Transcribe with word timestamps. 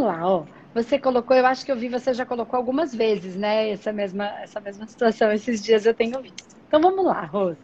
vamos 0.00 0.06
lá, 0.06 0.26
ó. 0.26 0.44
Você 0.74 0.98
colocou, 0.98 1.36
eu 1.36 1.44
acho 1.46 1.64
que 1.64 1.72
eu 1.72 1.76
vi, 1.76 1.88
você 1.88 2.14
já 2.14 2.24
colocou 2.24 2.56
algumas 2.56 2.94
vezes, 2.94 3.36
né? 3.36 3.70
Essa 3.70 3.92
mesma, 3.92 4.26
essa 4.40 4.60
mesma 4.60 4.86
situação, 4.86 5.32
esses 5.32 5.62
dias 5.62 5.84
eu 5.84 5.92
tenho 5.92 6.20
visto. 6.22 6.56
Então 6.66 6.80
vamos 6.80 7.04
lá, 7.04 7.24
Rose. 7.24 7.58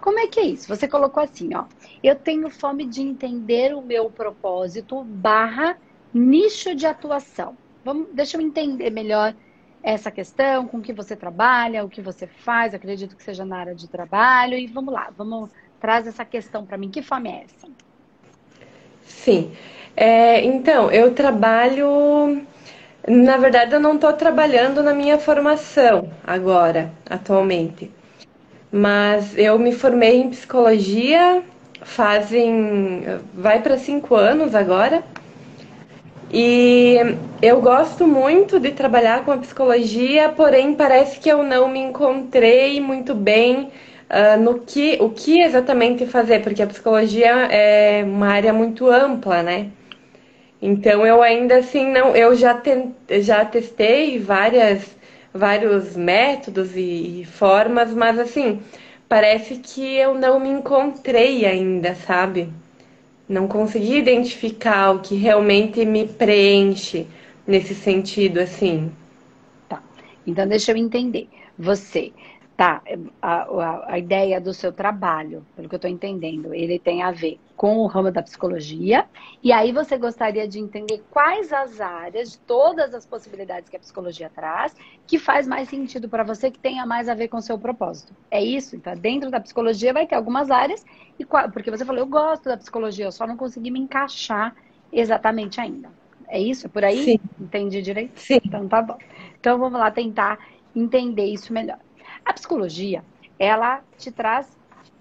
Como 0.00 0.18
é 0.18 0.26
que 0.26 0.38
é 0.38 0.44
isso? 0.44 0.68
Você 0.68 0.86
colocou 0.86 1.22
assim, 1.22 1.54
ó. 1.54 1.64
Eu 2.02 2.14
tenho 2.14 2.50
fome 2.50 2.84
de 2.84 3.00
entender 3.00 3.74
o 3.74 3.80
meu 3.80 4.10
propósito 4.10 5.02
barra 5.02 5.78
nicho 6.12 6.74
de 6.74 6.86
atuação. 6.86 7.56
Vamos, 7.82 8.08
deixa 8.12 8.36
eu 8.36 8.40
entender 8.42 8.90
melhor 8.90 9.34
essa 9.82 10.10
questão, 10.10 10.66
com 10.68 10.78
o 10.78 10.82
que 10.82 10.92
você 10.92 11.16
trabalha, 11.16 11.84
o 11.84 11.88
que 11.88 12.00
você 12.00 12.26
faz, 12.26 12.72
acredito 12.72 13.16
que 13.16 13.22
seja 13.22 13.44
na 13.44 13.58
área 13.58 13.74
de 13.74 13.88
trabalho. 13.88 14.54
E 14.54 14.66
vamos 14.66 14.92
lá, 14.92 15.10
vamos 15.16 15.50
traz 15.80 16.06
essa 16.06 16.24
questão 16.24 16.66
para 16.66 16.76
mim. 16.76 16.90
Que 16.90 17.02
fome 17.02 17.30
é 17.30 17.44
essa? 17.44 17.83
Sim. 19.06 19.52
É, 19.96 20.44
então, 20.44 20.90
eu 20.90 21.14
trabalho. 21.14 22.44
Na 23.06 23.36
verdade, 23.36 23.74
eu 23.74 23.80
não 23.80 23.94
estou 23.96 24.12
trabalhando 24.12 24.82
na 24.82 24.94
minha 24.94 25.18
formação 25.18 26.10
agora, 26.26 26.90
atualmente. 27.08 27.90
Mas 28.72 29.36
eu 29.36 29.58
me 29.58 29.72
formei 29.72 30.20
em 30.20 30.30
psicologia 30.30 31.42
fazem. 31.84 33.04
vai 33.34 33.62
para 33.62 33.78
cinco 33.78 34.14
anos 34.14 34.54
agora. 34.54 35.02
E 36.30 36.96
eu 37.40 37.60
gosto 37.60 38.06
muito 38.06 38.58
de 38.58 38.72
trabalhar 38.72 39.24
com 39.24 39.30
a 39.30 39.36
psicologia, 39.36 40.30
porém 40.30 40.74
parece 40.74 41.20
que 41.20 41.28
eu 41.28 41.44
não 41.44 41.68
me 41.68 41.78
encontrei 41.78 42.80
muito 42.80 43.14
bem 43.14 43.70
uh, 44.10 44.40
no 44.40 44.60
que, 44.60 44.98
o 45.00 45.10
que 45.10 45.40
exatamente 45.40 46.06
fazer, 46.06 46.42
porque 46.42 46.62
a 46.62 46.66
psicologia 46.66 47.30
é 47.50 48.04
uma 48.04 48.28
área 48.28 48.52
muito 48.52 48.88
ampla, 48.88 49.42
né? 49.42 49.70
Então 50.60 51.06
eu 51.06 51.22
ainda 51.22 51.58
assim 51.58 51.90
não, 51.90 52.16
eu 52.16 52.34
já, 52.34 52.54
te, 52.54 52.88
já 53.20 53.44
testei 53.44 54.18
várias, 54.18 54.96
vários 55.32 55.94
métodos 55.94 56.74
e, 56.74 57.20
e 57.20 57.24
formas, 57.24 57.92
mas 57.92 58.18
assim, 58.18 58.60
parece 59.08 59.56
que 59.56 59.96
eu 59.96 60.14
não 60.14 60.40
me 60.40 60.48
encontrei 60.48 61.44
ainda, 61.44 61.94
sabe? 61.94 62.48
Não 63.28 63.46
consegui 63.46 63.98
identificar 63.98 64.92
o 64.92 65.00
que 65.00 65.14
realmente 65.14 65.84
me 65.84 66.06
preenche 66.06 67.06
nesse 67.46 67.74
sentido, 67.74 68.38
assim. 68.38 68.90
Tá. 69.68 69.82
Então 70.26 70.46
deixa 70.46 70.72
eu 70.72 70.76
entender. 70.76 71.28
Você 71.58 72.12
Tá, 72.56 72.80
a, 73.20 73.42
a, 73.42 73.94
a, 73.94 73.98
ideia 73.98 74.40
do 74.40 74.54
seu 74.54 74.72
trabalho, 74.72 75.44
pelo 75.56 75.68
que 75.68 75.74
eu 75.74 75.78
estou 75.78 75.90
entendendo, 75.90 76.54
ele 76.54 76.78
tem 76.78 77.02
a 77.02 77.10
ver 77.10 77.40
com 77.56 77.78
o 77.78 77.86
ramo 77.86 78.12
da 78.12 78.22
psicologia. 78.22 79.06
E 79.42 79.50
aí 79.50 79.72
você 79.72 79.98
gostaria 79.98 80.46
de 80.46 80.60
entender 80.60 81.02
quais 81.10 81.52
as 81.52 81.80
áreas, 81.80 82.30
de 82.32 82.38
todas 82.38 82.94
as 82.94 83.04
possibilidades 83.04 83.68
que 83.68 83.76
a 83.76 83.80
psicologia 83.80 84.30
traz, 84.32 84.72
que 85.04 85.18
faz 85.18 85.48
mais 85.48 85.68
sentido 85.68 86.08
para 86.08 86.22
você, 86.22 86.48
que 86.48 86.58
tenha 86.60 86.86
mais 86.86 87.08
a 87.08 87.14
ver 87.14 87.26
com 87.26 87.38
o 87.38 87.42
seu 87.42 87.58
propósito. 87.58 88.14
É 88.30 88.40
isso? 88.40 88.76
Então, 88.76 88.94
dentro 88.94 89.32
da 89.32 89.40
psicologia 89.40 89.92
vai 89.92 90.06
ter 90.06 90.14
algumas 90.14 90.48
áreas, 90.48 90.84
e 91.18 91.24
porque 91.24 91.72
você 91.72 91.84
falou, 91.84 92.02
eu 92.02 92.06
gosto 92.06 92.44
da 92.44 92.56
psicologia, 92.56 93.06
eu 93.06 93.12
só 93.12 93.26
não 93.26 93.36
consegui 93.36 93.72
me 93.72 93.80
encaixar 93.80 94.54
exatamente 94.92 95.60
ainda. 95.60 95.90
É 96.28 96.40
isso? 96.40 96.66
É 96.66 96.70
por 96.70 96.84
aí? 96.84 97.04
Sim. 97.04 97.20
Entendi 97.40 97.82
direito? 97.82 98.18
Sim. 98.20 98.40
Então 98.44 98.68
tá 98.68 98.80
bom. 98.80 98.98
Então 99.40 99.58
vamos 99.58 99.78
lá 99.78 99.90
tentar 99.90 100.38
entender 100.74 101.26
isso 101.26 101.52
melhor. 101.52 101.78
A 102.24 102.32
psicologia, 102.32 103.04
ela 103.38 103.82
te 103.98 104.10
traz 104.10 104.56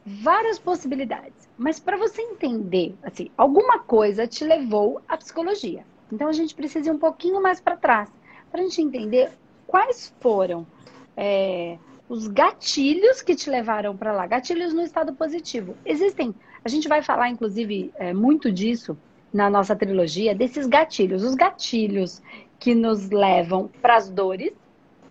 várias 0.05 0.59
possibilidades, 0.59 1.49
mas 1.57 1.79
para 1.79 1.97
você 1.97 2.21
entender, 2.21 2.95
assim, 3.03 3.29
alguma 3.37 3.79
coisa 3.79 4.27
te 4.27 4.43
levou 4.43 5.01
à 5.07 5.15
psicologia. 5.17 5.85
Então 6.11 6.27
a 6.27 6.33
gente 6.33 6.53
precisa 6.53 6.89
ir 6.89 6.91
um 6.91 6.97
pouquinho 6.97 7.41
mais 7.41 7.61
para 7.61 7.77
trás, 7.77 8.09
para 8.51 8.61
a 8.61 8.63
gente 8.63 8.81
entender 8.81 9.31
quais 9.65 10.13
foram 10.19 10.67
é, 11.15 11.77
os 12.09 12.27
gatilhos 12.27 13.21
que 13.21 13.35
te 13.35 13.49
levaram 13.49 13.95
para 13.95 14.11
lá, 14.11 14.27
gatilhos 14.27 14.73
no 14.73 14.81
estado 14.81 15.13
positivo. 15.13 15.75
Existem, 15.85 16.35
a 16.63 16.69
gente 16.69 16.87
vai 16.87 17.01
falar 17.01 17.29
inclusive 17.29 17.91
é, 17.95 18.13
muito 18.13 18.51
disso 18.51 18.97
na 19.33 19.49
nossa 19.49 19.75
trilogia, 19.75 20.35
desses 20.35 20.67
gatilhos, 20.67 21.23
os 21.23 21.33
gatilhos 21.33 22.21
que 22.59 22.75
nos 22.75 23.09
levam 23.09 23.69
para 23.81 23.95
as 23.95 24.09
dores, 24.09 24.53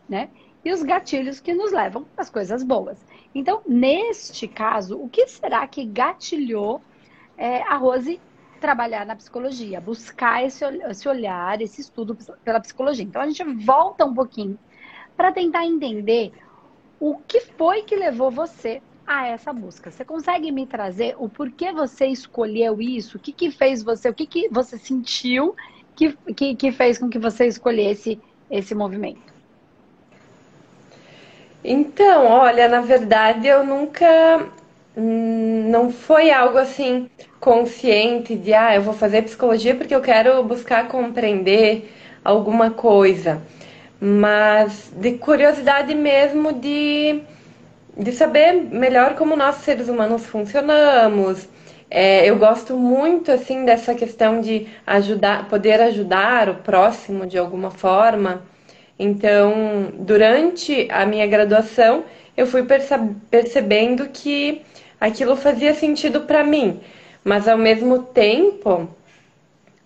né? 0.09 0.31
E 0.65 0.73
os 0.73 0.83
gatilhos 0.83 1.41
que 1.41 1.53
nos 1.53 1.73
levam 1.73 2.07
às 2.17 2.31
coisas 2.31 2.63
boas. 2.63 3.05
Então, 3.35 3.63
neste 3.67 4.47
caso, 4.47 4.97
o 4.97 5.09
que 5.09 5.27
será 5.27 5.67
que 5.67 5.85
gatilhou 5.85 6.81
é, 7.37 7.63
a 7.63 7.77
Rose 7.77 8.21
trabalhar 8.61 9.05
na 9.05 9.17
psicologia, 9.17 9.81
buscar 9.81 10.45
esse, 10.45 10.65
esse 10.65 11.09
olhar, 11.09 11.61
esse 11.61 11.81
estudo 11.81 12.17
pela 12.45 12.61
psicologia? 12.61 13.05
Então, 13.05 13.23
a 13.23 13.27
gente 13.27 13.43
volta 13.65 14.05
um 14.05 14.15
pouquinho 14.15 14.59
para 15.17 15.33
tentar 15.33 15.67
entender 15.67 16.33
o 17.01 17.19
que 17.27 17.41
foi 17.41 17.83
que 17.83 17.97
levou 17.97 18.31
você 18.31 18.81
a 19.07 19.27
essa 19.27 19.53
busca. 19.53 19.91
Você 19.91 20.05
consegue 20.05 20.53
me 20.53 20.67
trazer 20.67 21.17
o 21.19 21.29
porquê 21.29 21.73
você 21.73 22.07
escolheu 22.07 22.81
isso? 22.81 23.17
O 23.17 23.21
que, 23.21 23.33
que 23.33 23.51
fez 23.51 23.83
você? 23.83 24.09
O 24.09 24.15
que, 24.15 24.27
que 24.27 24.49
você 24.49 24.79
sentiu 24.79 25.57
que, 25.97 26.13
que, 26.35 26.55
que 26.55 26.73
fez 26.73 26.99
com 26.99 27.09
que 27.09 27.19
você 27.19 27.47
escolhesse 27.47 28.21
esse 28.51 28.75
movimento? 28.75 29.32
Então, 31.65 32.27
olha, 32.27 32.69
na 32.69 32.81
verdade 32.81 33.47
eu 33.47 33.65
nunca. 33.65 34.47
Hum, 34.97 35.69
não 35.71 35.91
foi 35.91 36.31
algo 36.31 36.59
assim 36.59 37.09
consciente 37.41 38.37
de, 38.37 38.53
ah, 38.53 38.75
eu 38.75 38.83
vou 38.83 38.93
fazer 38.95 39.23
psicologia 39.23 39.75
porque 39.75 39.95
eu 39.95 40.01
quero 40.03 40.43
buscar 40.45 40.89
compreender 40.89 41.91
alguma 42.25 42.71
coisa. 42.71 43.41
Mas 44.01 44.93
de 44.97 45.13
curiosidade 45.19 45.95
mesmo 45.95 46.53
de, 46.53 47.23
de 47.97 48.13
saber 48.13 48.53
melhor 48.53 49.15
como 49.15 49.37
nós 49.37 49.57
seres 49.57 49.89
humanos 49.89 50.27
funcionamos. 50.27 51.49
É, 51.91 52.29
eu 52.29 52.37
gosto 52.39 52.77
muito 52.77 53.31
assim 53.31 53.65
dessa 53.65 53.95
questão 53.95 54.41
de 54.41 54.67
ajudar, 54.87 55.49
poder 55.49 55.81
ajudar 55.81 56.49
o 56.49 56.55
próximo 56.57 57.27
de 57.27 57.39
alguma 57.39 57.71
forma. 57.71 58.43
Então, 59.03 59.93
durante 59.95 60.87
a 60.91 61.05
minha 61.05 61.27
graduação, 61.27 62.05
eu 62.37 62.47
fui 62.47 62.65
percebendo 63.31 64.09
que 64.09 64.63
aquilo 65.01 65.35
fazia 65.35 65.75
sentido 65.75 66.21
para 66.21 66.45
mim, 66.45 66.81
mas 67.25 67.49
ao 67.49 67.59
mesmo 67.59 68.05
tempo 68.05 68.89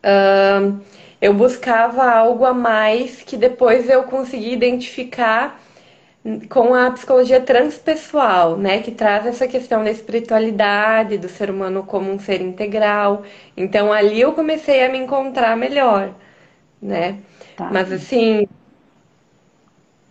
uh, 0.05 0.81
eu 1.21 1.33
buscava 1.33 2.05
algo 2.05 2.45
a 2.45 2.53
mais 2.53 3.23
que 3.23 3.39
depois 3.39 3.89
eu 3.89 4.03
consegui 4.05 4.53
identificar 4.53 5.61
com 6.51 6.75
a 6.75 6.91
psicologia 6.91 7.41
transpessoal, 7.41 8.57
né, 8.59 8.83
que 8.83 8.91
traz 8.91 9.25
essa 9.27 9.47
questão 9.47 9.83
da 9.85 9.91
espiritualidade, 9.91 11.17
do 11.17 11.29
ser 11.29 11.49
humano 11.49 11.85
como 11.85 12.11
um 12.11 12.19
ser 12.19 12.43
integral. 12.43 13.23
Então 13.57 13.93
ali 13.93 14.21
eu 14.21 14.33
comecei 14.33 14.85
a 14.85 14.91
me 14.91 14.99
encontrar 14.99 15.57
melhor, 15.57 16.13
né? 16.83 17.21
Tá. 17.57 17.71
Mas 17.73 17.91
assim, 17.93 18.47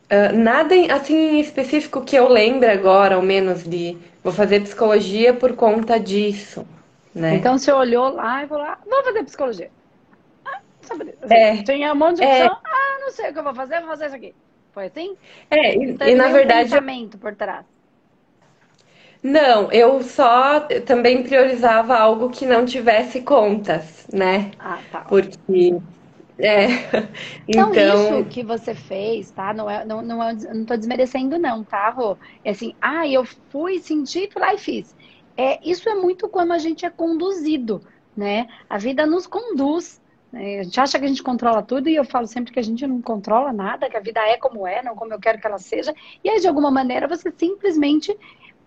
Uh, 0.06 0.38
nada 0.38 0.76
assim 0.94 1.40
específico 1.40 2.02
que 2.02 2.16
eu 2.16 2.30
lembre 2.30 2.70
agora, 2.70 3.16
ao 3.16 3.22
menos, 3.22 3.64
de 3.64 3.98
vou 4.24 4.32
fazer 4.32 4.62
psicologia 4.62 5.34
por 5.34 5.54
conta 5.54 6.00
disso. 6.00 6.66
Né? 7.14 7.36
Então 7.36 7.58
você 7.58 7.72
olhou 7.72 8.10
lá 8.10 8.44
e 8.44 8.48
falou, 8.48 8.66
ah, 8.66 8.78
vou 8.86 9.04
fazer 9.04 9.24
psicologia. 9.24 9.72
Ah, 10.46 10.60
sabe, 10.82 11.16
assim, 11.22 11.34
é, 11.34 11.64
tinha 11.64 11.94
um 11.94 11.96
monte 11.96 12.18
de 12.18 12.24
é. 12.24 12.46
opção, 12.46 12.58
é, 12.58 12.70
ah, 12.70 13.00
não 13.02 13.12
sei 13.12 13.30
o 13.30 13.34
que 13.34 13.40
eu 13.40 13.44
vou 13.44 13.56
fazer, 13.56 13.80
vou 13.80 13.90
fazer 13.90 14.06
isso 14.08 14.16
aqui. 14.16 14.36
Foi 14.74 14.86
assim? 14.88 15.16
É, 15.50 15.76
e, 15.76 15.92
então, 15.92 16.08
e 16.08 16.16
na 16.16 16.28
verdade. 16.28 16.68
Um 16.68 16.72
pensamento 16.72 17.18
por 17.18 17.34
trás. 17.34 17.66
Não, 19.24 19.72
eu 19.72 20.04
só 20.04 20.60
também 20.86 21.24
priorizava 21.24 21.98
algo 21.98 22.30
que 22.30 22.46
não 22.46 22.64
tivesse 22.64 23.22
contas, 23.22 24.06
né? 24.14 24.52
Ah, 24.60 24.78
tá. 24.92 25.00
Porque 25.00 25.80
é. 26.40 26.68
Então, 27.48 27.72
então, 27.72 28.20
isso 28.20 28.30
que 28.30 28.44
você 28.44 28.74
fez, 28.74 29.32
tá? 29.32 29.54
Não 29.54 29.70
é, 29.70 29.86
não, 29.86 30.02
não, 30.02 30.24
é, 30.24 30.34
não 30.34 30.66
tô 30.66 30.76
desmerecendo, 30.76 31.38
não, 31.38 31.64
tá, 31.64 31.90
Rô? 31.90 32.18
É 32.44 32.52
assim, 32.52 32.76
ah, 32.82 33.08
eu 33.08 33.24
fui, 33.50 33.80
senti, 33.80 34.30
fui 34.32 34.42
lá 34.42 34.54
e 34.54 34.58
fiz. 34.58 34.96
É, 35.38 35.60
isso 35.68 35.88
é 35.90 35.96
muito 35.96 36.28
como 36.28 36.54
a 36.54 36.58
gente 36.58 36.86
é 36.86 36.90
conduzido, 36.90 37.82
né? 38.16 38.48
A 38.70 38.78
vida 38.78 39.06
nos 39.06 39.28
conduz. 39.28 40.02
Né? 40.32 40.60
A 40.60 40.64
gente 40.64 40.80
acha 40.80 40.98
que 40.98 41.06
a 41.06 41.08
gente 41.08 41.24
controla 41.24 41.62
tudo 41.62 41.88
e 41.88 41.96
eu 41.96 42.04
falo 42.04 42.26
sempre 42.26 42.52
que 42.52 42.60
a 42.60 42.64
gente 42.64 42.86
não 42.88 43.02
controla 43.02 43.54
nada, 43.54 43.90
que 43.90 43.98
a 43.98 44.02
vida 44.02 44.20
é 44.22 44.38
como 44.38 44.66
é, 44.66 44.82
não 44.82 44.96
como 44.96 45.14
eu 45.14 45.20
quero 45.20 45.40
que 45.40 45.46
ela 45.48 45.60
seja. 45.60 45.94
E 46.24 46.30
aí, 46.30 46.40
de 46.40 46.48
alguma 46.48 46.72
maneira, 46.72 47.08
você 47.08 47.32
simplesmente 47.38 48.18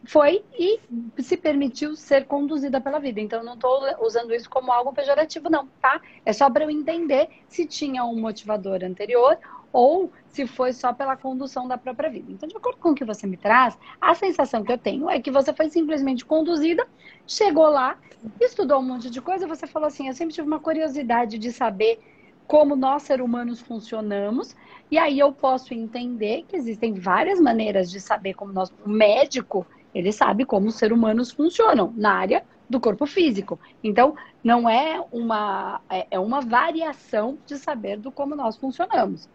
foi 0.09 0.43
e 0.59 0.81
se 1.19 1.37
permitiu 1.37 1.95
ser 1.95 2.25
conduzida 2.25 2.81
pela 2.81 2.99
vida. 2.99 3.21
Então, 3.21 3.45
não 3.45 3.53
estou 3.53 3.79
usando 4.01 4.35
isso 4.35 4.49
como 4.49 4.73
algo 4.73 4.91
pejorativo, 4.91 5.51
não, 5.51 5.67
tá? 5.83 6.01
É 6.25 6.33
só 6.33 6.49
para 6.49 6.65
eu 6.65 6.71
entender 6.71 7.29
se 7.47 7.67
tinha 7.67 8.03
um 8.07 8.19
motivador 8.19 8.83
anterior 8.83 9.37
ou 9.71 10.11
se 10.31 10.47
foi 10.47 10.73
só 10.73 10.95
pela 10.95 11.15
condução 11.15 11.69
da 11.69 11.77
própria 11.77 12.09
vida. 12.09 12.33
Então, 12.33 12.49
de 12.49 12.57
acordo 12.57 12.79
com 12.79 12.93
o 12.93 12.95
que 12.95 13.05
você 13.05 13.27
me 13.27 13.37
traz, 13.37 13.77
a 14.01 14.15
sensação 14.15 14.65
que 14.65 14.73
eu 14.73 14.79
tenho 14.79 15.11
é 15.11 15.21
que 15.21 15.31
você 15.31 15.53
foi 15.53 15.69
simplesmente 15.69 16.25
conduzida, 16.25 16.89
chegou 17.27 17.69
lá, 17.69 17.99
estudou 18.41 18.79
um 18.79 18.83
monte 18.83 19.11
de 19.11 19.21
coisa, 19.21 19.47
você 19.47 19.67
falou 19.67 19.89
assim: 19.89 20.09
eu 20.09 20.15
sempre 20.15 20.35
tive 20.35 20.47
uma 20.47 20.59
curiosidade 20.59 21.37
de 21.37 21.53
saber 21.53 22.01
como 22.47 22.75
nós, 22.75 23.03
seres 23.03 23.23
humanos, 23.23 23.61
funcionamos. 23.61 24.57
E 24.91 24.97
aí 24.97 25.19
eu 25.19 25.33
posso 25.35 25.75
entender 25.75 26.47
que 26.49 26.57
existem 26.57 26.95
várias 26.95 27.39
maneiras 27.39 27.91
de 27.91 28.01
saber 28.01 28.33
como 28.33 28.55
nós. 28.55 28.73
O 28.87 28.89
médico, 28.89 29.67
ele 29.94 30.12
sabe 30.12 30.44
como 30.44 30.69
os 30.69 30.75
seres 30.76 30.96
humanos 30.96 31.31
funcionam 31.31 31.93
na 31.96 32.12
área 32.12 32.44
do 32.69 32.79
corpo 32.79 33.06
físico. 33.06 33.58
Então, 33.82 34.14
não 34.44 34.69
é 34.69 35.02
uma, 35.11 35.81
é, 35.88 36.06
é 36.11 36.19
uma 36.19 36.40
variação 36.40 37.38
de 37.46 37.56
saber 37.56 37.96
do 37.96 38.12
como 38.12 38.37
nós 38.37 38.56
funcionamos. 38.56 39.29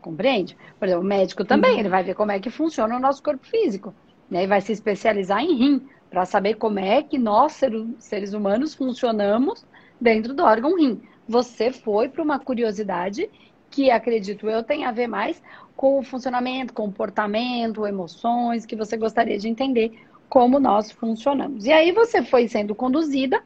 Compreende? 0.00 0.56
Por 0.78 0.86
exemplo, 0.86 1.04
o 1.04 1.06
médico 1.06 1.44
também, 1.44 1.74
uhum. 1.74 1.78
ele 1.78 1.88
vai 1.88 2.02
ver 2.02 2.14
como 2.14 2.32
é 2.32 2.40
que 2.40 2.50
funciona 2.50 2.96
o 2.96 3.00
nosso 3.00 3.22
corpo 3.22 3.46
físico. 3.46 3.94
Né? 4.28 4.44
E 4.44 4.46
vai 4.46 4.60
se 4.60 4.72
especializar 4.72 5.42
em 5.42 5.54
rim, 5.54 5.88
para 6.10 6.26
saber 6.26 6.54
como 6.54 6.78
é 6.78 7.02
que 7.02 7.18
nós, 7.18 7.58
seres 7.98 8.34
humanos, 8.34 8.74
funcionamos 8.74 9.64
dentro 9.98 10.34
do 10.34 10.42
órgão 10.42 10.76
rim. 10.76 11.00
Você 11.26 11.72
foi 11.72 12.08
para 12.08 12.22
uma 12.22 12.38
curiosidade 12.38 13.30
que, 13.72 13.90
acredito 13.90 14.48
eu, 14.48 14.62
tem 14.62 14.84
a 14.84 14.92
ver 14.92 15.08
mais 15.08 15.42
com 15.74 15.98
o 15.98 16.02
funcionamento, 16.02 16.74
comportamento, 16.74 17.86
emoções, 17.86 18.66
que 18.66 18.76
você 18.76 18.96
gostaria 18.96 19.38
de 19.38 19.48
entender 19.48 19.98
como 20.28 20.60
nós 20.60 20.92
funcionamos. 20.92 21.64
E 21.64 21.72
aí 21.72 21.90
você 21.90 22.22
foi 22.22 22.46
sendo 22.46 22.74
conduzida, 22.74 23.42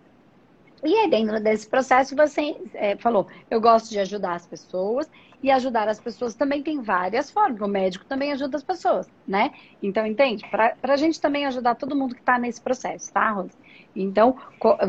e 0.84 0.94
aí 0.94 1.08
dentro 1.08 1.40
desse 1.40 1.68
processo 1.68 2.14
você 2.16 2.56
é, 2.74 2.96
falou: 2.96 3.26
eu 3.50 3.60
gosto 3.60 3.88
de 3.90 3.98
ajudar 4.00 4.34
as 4.34 4.46
pessoas, 4.46 5.08
e 5.42 5.50
ajudar 5.50 5.88
as 5.88 6.00
pessoas 6.00 6.34
também 6.34 6.62
tem 6.62 6.80
várias 6.80 7.30
formas. 7.30 7.60
O 7.60 7.68
médico 7.68 8.04
também 8.04 8.32
ajuda 8.32 8.56
as 8.56 8.64
pessoas, 8.64 9.08
né? 9.26 9.52
Então, 9.82 10.06
entende? 10.06 10.44
Para 10.50 10.74
a 10.82 10.96
gente 10.96 11.20
também 11.20 11.46
ajudar 11.46 11.76
todo 11.76 11.94
mundo 11.94 12.14
que 12.14 12.20
está 12.20 12.38
nesse 12.38 12.60
processo, 12.60 13.12
tá, 13.12 13.30
Rose? 13.30 13.56
Então, 13.94 14.36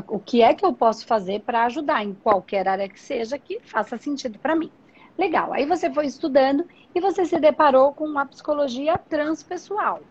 o 0.07 0.19
que 0.19 0.41
é 0.41 0.53
que 0.53 0.65
eu 0.65 0.73
posso 0.73 1.05
fazer 1.05 1.41
para 1.41 1.65
ajudar 1.65 2.03
em 2.03 2.13
qualquer 2.13 2.67
área 2.67 2.89
que 2.89 2.99
seja 2.99 3.37
que 3.37 3.59
faça 3.59 3.97
sentido 3.97 4.39
para 4.39 4.55
mim? 4.55 4.71
Legal. 5.17 5.53
Aí 5.53 5.65
você 5.65 5.91
foi 5.91 6.05
estudando 6.05 6.65
e 6.93 7.01
você 7.01 7.25
se 7.25 7.39
deparou 7.39 7.93
com 7.93 8.17
a 8.17 8.25
psicologia 8.25 8.97
transpessoal 8.97 10.01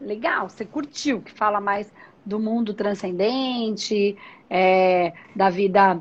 legal, 0.00 0.48
você 0.48 0.64
curtiu, 0.64 1.22
que 1.22 1.32
fala 1.32 1.60
mais 1.60 1.92
do 2.24 2.38
mundo 2.38 2.74
transcendente, 2.74 4.16
é, 4.48 5.12
da 5.34 5.50
vida, 5.50 6.00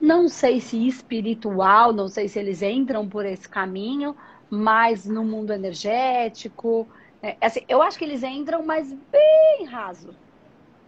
não 0.00 0.28
sei 0.28 0.60
se 0.60 0.86
espiritual, 0.86 1.92
não 1.92 2.08
sei 2.08 2.28
se 2.28 2.38
eles 2.38 2.62
entram 2.62 3.08
por 3.08 3.24
esse 3.24 3.48
caminho, 3.48 4.16
mas 4.50 5.06
no 5.06 5.24
mundo 5.24 5.52
energético. 5.52 6.88
É, 7.22 7.36
assim, 7.40 7.60
eu 7.68 7.80
acho 7.80 7.98
que 7.98 8.04
eles 8.04 8.22
entram, 8.22 8.64
mas 8.64 8.92
bem 8.92 9.66
raso, 9.66 10.14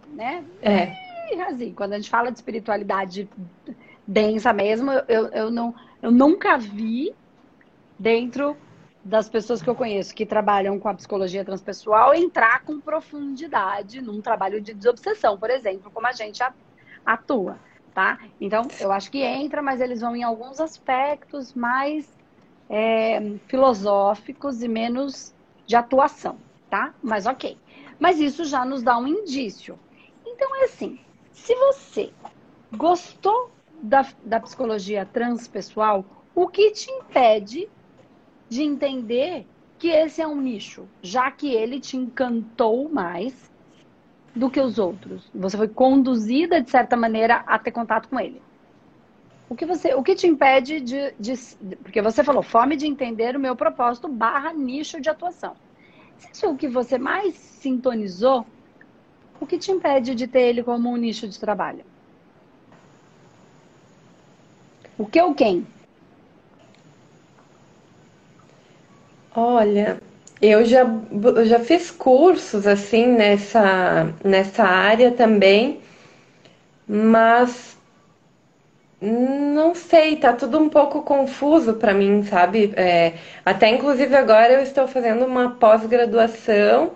né? 0.08 0.44
É. 0.60 0.96
Bem 1.28 1.38
rasinho. 1.38 1.74
Quando 1.74 1.92
a 1.92 1.96
gente 1.96 2.10
fala 2.10 2.30
de 2.30 2.38
espiritualidade 2.38 3.30
densa 4.06 4.52
mesmo, 4.52 4.90
eu, 5.08 5.28
eu, 5.28 5.50
não, 5.50 5.74
eu 6.04 6.10
nunca 6.10 6.58
vi 6.58 7.14
dentro 7.98 8.54
das 9.02 9.26
pessoas 9.26 9.62
que 9.62 9.70
eu 9.70 9.74
conheço 9.74 10.14
que 10.14 10.26
trabalham 10.26 10.78
com 10.78 10.86
a 10.86 10.92
psicologia 10.92 11.42
transpessoal 11.42 12.14
entrar 12.14 12.62
com 12.62 12.78
profundidade 12.78 14.02
num 14.02 14.20
trabalho 14.20 14.60
de 14.60 14.74
desobsessão, 14.74 15.38
por 15.38 15.48
exemplo, 15.48 15.90
como 15.90 16.06
a 16.06 16.12
gente 16.12 16.42
atua, 17.06 17.58
tá? 17.94 18.18
Então, 18.38 18.68
eu 18.78 18.92
acho 18.92 19.10
que 19.10 19.22
entra, 19.22 19.62
mas 19.62 19.80
eles 19.80 20.02
vão 20.02 20.14
em 20.14 20.22
alguns 20.22 20.60
aspectos 20.60 21.54
mais 21.54 22.06
é, 22.68 23.38
filosóficos 23.46 24.62
e 24.62 24.68
menos 24.68 25.34
de 25.66 25.74
atuação, 25.74 26.36
tá? 26.68 26.92
Mas 27.02 27.24
ok. 27.24 27.56
Mas 27.98 28.20
isso 28.20 28.44
já 28.44 28.62
nos 28.62 28.82
dá 28.82 28.98
um 28.98 29.06
indício. 29.06 29.78
Então, 30.26 30.54
é 30.56 30.64
assim, 30.64 31.00
se 31.32 31.54
você 31.54 32.12
gostou 32.76 33.53
da, 33.82 34.06
da 34.24 34.40
psicologia 34.40 35.06
transpessoal, 35.06 36.04
o 36.34 36.48
que 36.48 36.70
te 36.72 36.90
impede 36.90 37.68
de 38.48 38.62
entender 38.62 39.46
que 39.78 39.88
esse 39.88 40.22
é 40.22 40.26
um 40.26 40.40
nicho, 40.40 40.88
já 41.02 41.30
que 41.30 41.52
ele 41.52 41.80
te 41.80 41.96
encantou 41.96 42.88
mais 42.88 43.52
do 44.34 44.50
que 44.50 44.60
os 44.60 44.78
outros. 44.78 45.30
Você 45.34 45.56
foi 45.56 45.68
conduzida 45.68 46.60
de 46.60 46.70
certa 46.70 46.96
maneira 46.96 47.44
a 47.46 47.58
ter 47.58 47.70
contato 47.70 48.08
com 48.08 48.18
ele. 48.18 48.40
O 49.48 49.54
que 49.54 49.66
você, 49.66 49.94
o 49.94 50.02
que 50.02 50.14
te 50.14 50.26
impede 50.26 50.80
de, 50.80 51.14
de 51.20 51.34
porque 51.82 52.00
você 52.00 52.24
falou 52.24 52.42
fome 52.42 52.76
de 52.76 52.86
entender 52.86 53.36
o 53.36 53.40
meu 53.40 53.54
propósito 53.54 54.08
barra 54.08 54.52
nicho 54.52 55.00
de 55.00 55.08
atuação. 55.08 55.54
Se 56.16 56.32
isso 56.32 56.46
é 56.46 56.48
o 56.48 56.56
que 56.56 56.66
você 56.66 56.98
mais 56.98 57.34
sintonizou, 57.34 58.46
o 59.40 59.46
que 59.46 59.58
te 59.58 59.70
impede 59.70 60.14
de 60.14 60.26
ter 60.26 60.42
ele 60.42 60.62
como 60.62 60.90
um 60.90 60.96
nicho 60.96 61.28
de 61.28 61.38
trabalho? 61.38 61.84
O 64.98 65.06
que 65.06 65.20
ou 65.20 65.34
quem? 65.34 65.66
Olha, 69.34 70.00
eu 70.40 70.64
já, 70.64 70.84
já 71.44 71.58
fiz 71.58 71.90
cursos 71.90 72.66
assim 72.66 73.06
nessa, 73.06 74.12
nessa 74.24 74.62
área 74.64 75.10
também, 75.10 75.80
mas 76.86 77.76
não 79.00 79.74
sei, 79.74 80.16
tá 80.16 80.32
tudo 80.32 80.58
um 80.58 80.68
pouco 80.68 81.02
confuso 81.02 81.74
para 81.74 81.92
mim, 81.92 82.22
sabe? 82.24 82.72
É, 82.76 83.14
até 83.44 83.68
inclusive 83.68 84.14
agora 84.16 84.54
eu 84.54 84.60
estou 84.62 84.86
fazendo 84.88 85.26
uma 85.26 85.50
pós-graduação 85.50 86.92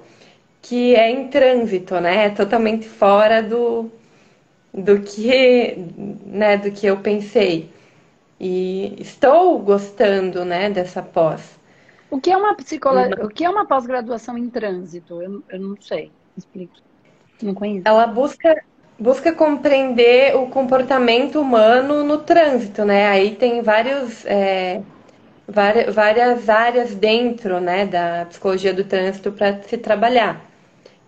que 0.63 0.95
é 0.95 1.11
em 1.11 1.29
trânsito, 1.29 2.01
né? 2.01 2.27
É 2.27 2.31
totalmente 2.31 2.89
fora 2.89 3.43
do, 3.43 3.91
do 4.73 5.01
que, 5.01 5.77
né, 6.27 6.57
do 6.57 6.71
que 6.73 6.87
eu 6.87 6.99
pensei. 6.99 7.71
E 8.41 8.95
estou 9.01 9.59
gostando, 9.59 10.45
né, 10.45 10.71
dessa 10.71 11.03
pós. 11.03 11.59
O 12.11 12.21
que 12.21 12.31
é 12.31 12.37
uma 12.37 12.55
psicologia? 12.55 13.25
O 13.25 13.29
que 13.29 13.45
é 13.45 13.51
uma 13.51 13.67
pós-graduação 13.67 14.39
em 14.39 14.49
trânsito? 14.49 15.21
Eu, 15.21 15.43
eu 15.49 15.61
não 15.61 15.77
sei. 15.81 16.11
Explique. 16.37 16.81
Não 17.43 17.55
conheço. 17.55 17.83
Ela 17.87 18.07
busca 18.07 18.63
busca 18.99 19.33
compreender 19.33 20.35
o 20.37 20.49
comportamento 20.49 21.41
humano 21.41 22.03
no 22.03 22.19
trânsito, 22.19 22.85
né? 22.85 23.07
Aí 23.09 23.37
tem 23.37 23.63
vários 23.63 24.27
é, 24.27 24.83
várias, 25.47 25.95
várias 25.95 26.49
áreas 26.49 26.95
dentro, 26.95 27.61
né, 27.61 27.87
da 27.87 28.27
psicologia 28.29 28.75
do 28.75 28.85
trânsito 28.85 29.33
para 29.33 29.63
se 29.63 29.79
trabalhar. 29.79 30.45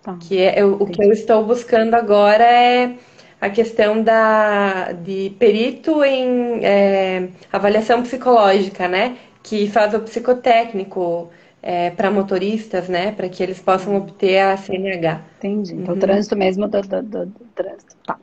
Tá. 0.01 0.17
Que 0.19 0.41
é 0.41 0.63
o 0.65 0.85
que 0.85 1.03
eu 1.03 1.11
estou 1.11 1.45
buscando 1.45 1.93
agora 1.93 2.43
é 2.43 2.95
a 3.41 3.49
questão 3.49 4.01
da 4.03 4.93
de 4.93 5.35
perito 5.37 6.03
em 6.03 6.63
é, 6.63 7.29
avaliação 7.51 8.03
psicológica, 8.03 8.87
né? 8.87 9.17
que 9.43 9.67
faz 9.67 9.93
o 9.93 9.99
psicotécnico 9.99 11.29
é, 11.61 11.89
para 11.91 12.11
motoristas, 12.11 12.87
né? 12.87 13.11
Para 13.11 13.29
que 13.29 13.41
eles 13.41 13.59
possam 13.59 13.95
obter 13.95 14.39
a 14.39 14.57
CNH. 14.57 15.21
Entendi. 15.37 15.75
Então, 15.75 15.93
uhum. 15.93 15.97
o 15.97 15.99
trânsito 15.99 16.35
mesmo 16.35 16.67
do, 16.67 16.81
do, 16.81 17.03
do, 17.03 17.25
do 17.25 17.45
trânsito. 17.55 17.95
Tá. 18.05 18.17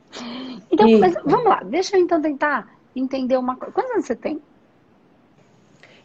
Então, 0.71 0.99
mas, 0.99 1.15
vamos 1.25 1.45
lá. 1.45 1.61
Deixa 1.63 1.97
eu 1.97 2.01
então 2.01 2.21
tentar 2.21 2.67
entender 2.95 3.37
uma 3.37 3.55
coisa. 3.55 3.73
Quantos 3.73 3.91
anos 3.91 4.05
você 4.05 4.15
tem? 4.15 4.41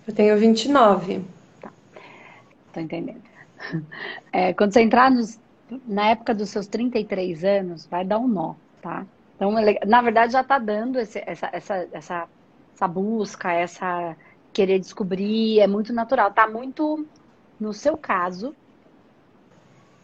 Eu 0.07 0.15
tenho 0.15 0.37
29. 0.37 1.23
Tá. 1.61 1.73
Tô 2.73 2.81
entendendo. 2.81 3.23
É, 4.33 4.53
quando 4.53 4.73
você 4.73 4.83
entrar 4.83 5.11
nos, 5.11 5.39
na 5.87 6.11
época 6.11 6.35
dos 6.35 6.51
seus 6.51 6.67
33 6.67 7.45
anos, 7.45 7.87
vai 7.87 8.05
dar 8.05 8.19
um 8.19 8.29
nó, 8.29 8.55
tá? 8.85 9.07
Então, 9.35 9.51
na 9.87 10.03
verdade, 10.03 10.35
já 10.35 10.43
está 10.43 10.59
dando 10.59 11.01
esse, 11.01 11.19
essa, 11.27 11.49
essa, 11.51 11.89
essa, 11.91 12.29
essa 12.75 12.87
busca, 12.87 13.51
essa 13.51 14.15
querer 14.53 14.79
descobrir, 14.79 15.59
é 15.59 15.67
muito 15.67 15.93
natural. 15.93 16.31
Tá 16.31 16.47
muito, 16.47 17.07
no 17.59 17.73
seu 17.73 17.97
caso, 17.97 18.55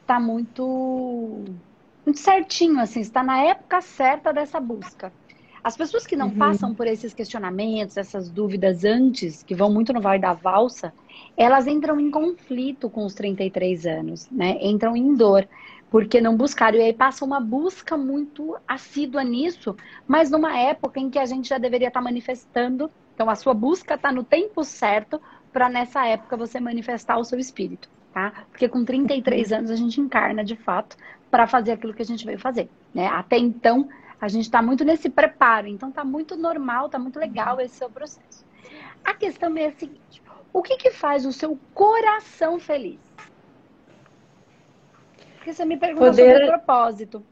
tá 0.07 0.19
muito, 0.19 1.45
muito 2.05 2.19
certinho, 2.19 2.81
assim, 2.81 3.01
está 3.01 3.23
na 3.23 3.39
época 3.43 3.83
certa 3.83 4.33
dessa 4.33 4.59
busca. 4.59 5.13
As 5.63 5.77
pessoas 5.77 6.07
que 6.07 6.17
não 6.17 6.29
uhum. 6.29 6.39
passam 6.39 6.75
por 6.75 6.87
esses 6.87 7.13
questionamentos, 7.13 7.99
essas 7.99 8.31
dúvidas 8.31 8.83
antes, 8.83 9.43
que 9.43 9.55
vão 9.55 9.71
muito 9.71 9.93
no 9.93 10.01
vai 10.01 10.19
da 10.19 10.33
valsa, 10.33 10.91
elas 11.37 11.67
entram 11.67 12.01
em 12.01 12.11
conflito 12.11 12.89
com 12.89 13.05
os 13.05 13.13
33 13.13 13.85
anos, 13.85 14.29
né? 14.31 14.57
Entram 14.63 14.97
em 14.97 15.15
dor, 15.15 15.47
porque 15.91 16.21
não 16.21 16.37
buscaram. 16.37 16.79
E 16.79 16.83
aí 16.83 16.93
passa 16.93 17.25
uma 17.25 17.41
busca 17.41 17.97
muito 17.97 18.57
assídua 18.67 19.25
nisso, 19.25 19.77
mas 20.07 20.31
numa 20.31 20.57
época 20.57 21.01
em 21.01 21.11
que 21.11 21.19
a 21.19 21.27
gente 21.27 21.49
já 21.49 21.59
deveria 21.59 21.89
estar 21.89 22.01
manifestando 22.01 22.91
então, 23.21 23.29
a 23.29 23.35
sua 23.35 23.53
busca 23.53 23.97
está 23.97 24.11
no 24.11 24.25
tempo 24.25 24.65
certo 24.65 25.21
para 25.53 25.69
nessa 25.69 26.07
época 26.07 26.39
você 26.39 26.59
manifestar 26.59 27.19
o 27.19 27.25
seu 27.25 27.39
espírito, 27.39 27.87
tá? 28.15 28.33
Porque 28.51 28.67
com 28.67 28.83
33 28.83 29.53
anos 29.53 29.71
a 29.71 29.77
gente 29.77 30.01
encarna 30.01 30.43
de 30.43 30.57
fato 30.57 30.97
para 31.31 31.47
fazer 31.47 31.73
aquilo 31.73 31.93
que 31.93 32.01
a 32.01 32.07
gente 32.07 32.25
veio 32.25 32.39
fazer, 32.39 32.71
né? 32.95 33.09
Até 33.09 33.37
então 33.37 33.87
a 34.19 34.27
gente 34.27 34.45
está 34.45 34.63
muito 34.63 34.87
nesse 34.87 35.11
preparo, 35.11 35.67
então 35.67 35.91
está 35.91 36.03
muito 36.03 36.35
normal, 36.35 36.87
está 36.87 36.99
muito 36.99 37.19
legal 37.19 37.61
esse 37.61 37.75
seu 37.75 37.91
processo. 37.91 38.43
A 39.05 39.13
questão 39.13 39.55
é 39.59 39.67
a 39.67 39.73
seguinte: 39.73 40.23
o 40.51 40.63
que, 40.63 40.79
que 40.79 40.91
faz 40.91 41.27
o 41.27 41.33
seu 41.33 41.59
coração 41.75 42.59
feliz? 42.59 42.99
Porque 45.41 45.55
você 45.55 45.65
me 45.65 45.79
perguntou 45.79 46.11
Poder... 46.11 46.33
sobre 46.33 46.47
propósito. 46.49 47.25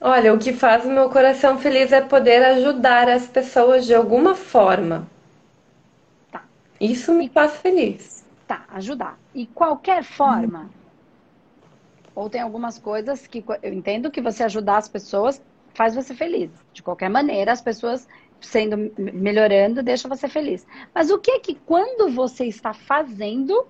Olha, 0.00 0.32
o 0.32 0.38
que 0.38 0.52
faz 0.52 0.84
o 0.84 0.88
meu 0.88 1.10
coração 1.10 1.58
feliz 1.58 1.90
é 1.90 2.00
poder 2.00 2.44
ajudar 2.44 3.08
as 3.08 3.26
pessoas 3.26 3.84
de 3.84 3.92
alguma 3.92 4.36
forma. 4.36 5.08
Tá. 6.30 6.44
Isso 6.80 7.12
me 7.12 7.28
faz 7.28 7.56
feliz. 7.56 8.24
Tá, 8.46 8.64
ajudar. 8.68 9.18
E 9.34 9.48
qualquer 9.48 10.04
forma. 10.04 10.60
Hum. 10.60 10.68
Ou 12.14 12.30
tem 12.30 12.40
algumas 12.40 12.78
coisas 12.78 13.26
que 13.26 13.44
eu 13.60 13.74
entendo 13.74 14.12
que 14.12 14.20
você 14.20 14.44
ajudar 14.44 14.76
as 14.76 14.88
pessoas 14.88 15.42
faz 15.74 15.96
você 15.96 16.14
feliz. 16.14 16.52
De 16.72 16.84
qualquer 16.84 17.10
maneira, 17.10 17.50
as 17.50 17.60
pessoas 17.60 18.06
sendo 18.40 18.92
melhorando 18.96 19.82
deixa 19.82 20.08
você 20.08 20.28
feliz. 20.28 20.64
Mas 20.94 21.10
o 21.10 21.18
que 21.18 21.32
é 21.32 21.40
que 21.40 21.56
quando 21.56 22.08
você 22.08 22.44
está 22.44 22.72
fazendo 22.72 23.66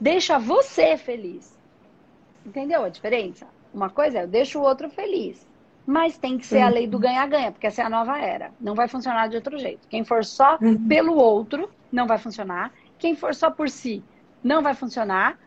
deixa 0.00 0.38
você 0.38 0.96
feliz? 0.96 1.56
Entendeu 2.44 2.84
a 2.84 2.88
diferença? 2.88 3.46
Uma 3.72 3.90
coisa 3.90 4.18
é 4.18 4.22
eu 4.22 4.28
deixo 4.28 4.58
o 4.58 4.62
outro 4.62 4.88
feliz. 4.88 5.46
Mas 5.86 6.18
tem 6.18 6.36
que 6.36 6.46
ser 6.46 6.58
uhum. 6.58 6.66
a 6.66 6.68
lei 6.68 6.86
do 6.86 6.98
ganha-ganha, 6.98 7.50
porque 7.50 7.66
essa 7.66 7.80
é 7.82 7.84
a 7.84 7.90
nova 7.90 8.18
era. 8.18 8.50
Não 8.60 8.74
vai 8.74 8.88
funcionar 8.88 9.28
de 9.28 9.36
outro 9.36 9.58
jeito. 9.58 9.88
Quem 9.88 10.04
for 10.04 10.24
só 10.24 10.58
uhum. 10.60 10.86
pelo 10.86 11.16
outro, 11.16 11.70
não 11.90 12.06
vai 12.06 12.18
funcionar. 12.18 12.72
Quem 12.98 13.16
for 13.16 13.34
só 13.34 13.50
por 13.50 13.70
si, 13.70 14.04
não 14.44 14.62
vai 14.62 14.74
funcionar. 14.74 15.38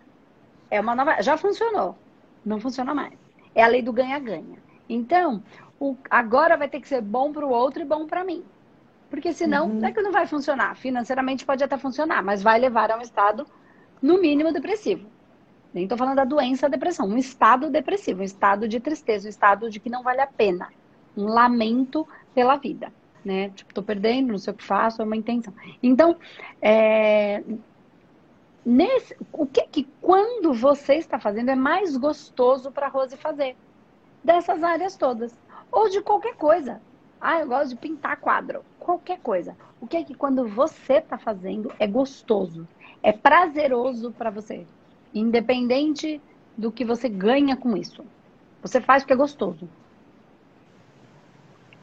É 0.70 0.79
uma 0.79 0.96
nova. 0.96 1.22
Já 1.22 1.38
funcionou. 1.38 1.96
Não 2.43 2.60
funciona 2.60 2.93
mais. 2.93 3.13
É 3.53 3.63
a 3.63 3.67
lei 3.67 3.81
do 3.81 3.93
ganha-ganha. 3.93 4.58
Então, 4.89 5.43
o... 5.79 5.96
agora 6.10 6.58
vai 6.58 6.67
ter 6.67 6.81
que 6.81 6.88
ser 6.88 7.01
bom 7.01 7.31
para 7.31 7.46
o 7.46 7.50
outro 7.50 7.81
e 7.81 7.86
bom 7.86 8.08
para 8.08 8.24
mim. 8.24 8.43
Porque 9.12 9.34
senão, 9.34 9.67
uhum. 9.67 9.79
não 9.79 9.89
é 9.89 9.91
que 9.91 10.01
não 10.01 10.12
vai 10.12 10.25
funcionar. 10.25 10.75
Financeiramente 10.75 11.46
pode 11.46 11.63
até 11.63 11.77
funcionar, 11.77 12.24
mas 12.24 12.41
vai 12.41 12.58
levar 12.58 12.89
a 12.89 12.98
um 12.98 13.01
estado, 13.01 13.46
no 14.01 14.20
mínimo, 14.20 14.51
depressivo. 14.51 15.08
Nem 15.74 15.84
estou 15.84 15.98
falando 15.98 16.17
da 16.17 16.25
doença, 16.25 16.67
depressão. 16.67 17.08
Um 17.08 17.17
estado 17.17 17.70
depressivo, 17.70 18.22
um 18.22 18.25
estado 18.25 18.67
de 18.67 18.79
tristeza, 18.79 19.27
um 19.27 19.29
estado 19.29 19.70
de 19.70 19.79
que 19.79 19.89
não 19.89 20.03
vale 20.03 20.22
a 20.22 20.27
pena. 20.27 20.70
Um 21.15 21.25
lamento 21.25 22.08
pela 22.34 22.58
vida. 22.58 22.91
Né? 23.24 23.50
Tipo, 23.50 23.74
tô 23.74 23.84
perdendo, 23.84 24.31
não 24.31 24.38
sei 24.38 24.53
o 24.53 24.55
que 24.55 24.63
faço, 24.63 25.01
é 25.01 25.05
uma 25.05 25.15
intenção. 25.15 25.53
Então, 25.81 26.17
é... 26.62 27.43
Nesse... 28.65 29.15
o 29.31 29.46
que 29.46 29.62
que 29.67 29.88
quando 30.01 30.53
você 30.53 30.96
está 30.96 31.20
fazendo 31.20 31.50
é 31.50 31.55
mais 31.55 31.96
gostoso 31.98 32.72
para 32.72 32.88
Rose 32.88 33.15
fazer? 33.17 33.55
Dessas 34.24 34.63
áreas 34.63 34.96
todas. 34.96 35.38
Ou 35.72 35.89
de 35.89 36.01
qualquer 36.01 36.36
coisa. 36.36 36.81
Ah, 37.20 37.39
eu 37.39 37.48
gosto 37.48 37.70
de 37.70 37.75
pintar 37.75 38.17
quadro. 38.17 38.63
Qualquer 38.79 39.20
coisa. 39.20 39.55
O 39.79 39.88
que 39.88 39.98
é 39.98 40.03
que 40.03 40.13
quando 40.13 40.48
você 40.48 40.96
está 40.96 41.17
fazendo 41.17 41.72
é 41.79 41.88
gostoso? 41.88 42.67
É 43.03 43.12
prazeroso 43.12 44.12
para 44.12 44.29
você? 44.29 44.65
Independente 45.13 46.22
do 46.58 46.72
que 46.72 46.86
você 46.86 47.10
ganha 47.10 47.55
com 47.55 47.75
isso. 47.75 48.03
Você 48.62 48.79
faz 48.79 49.03
porque 49.03 49.13
é 49.13 49.17
gostoso. 49.17 49.67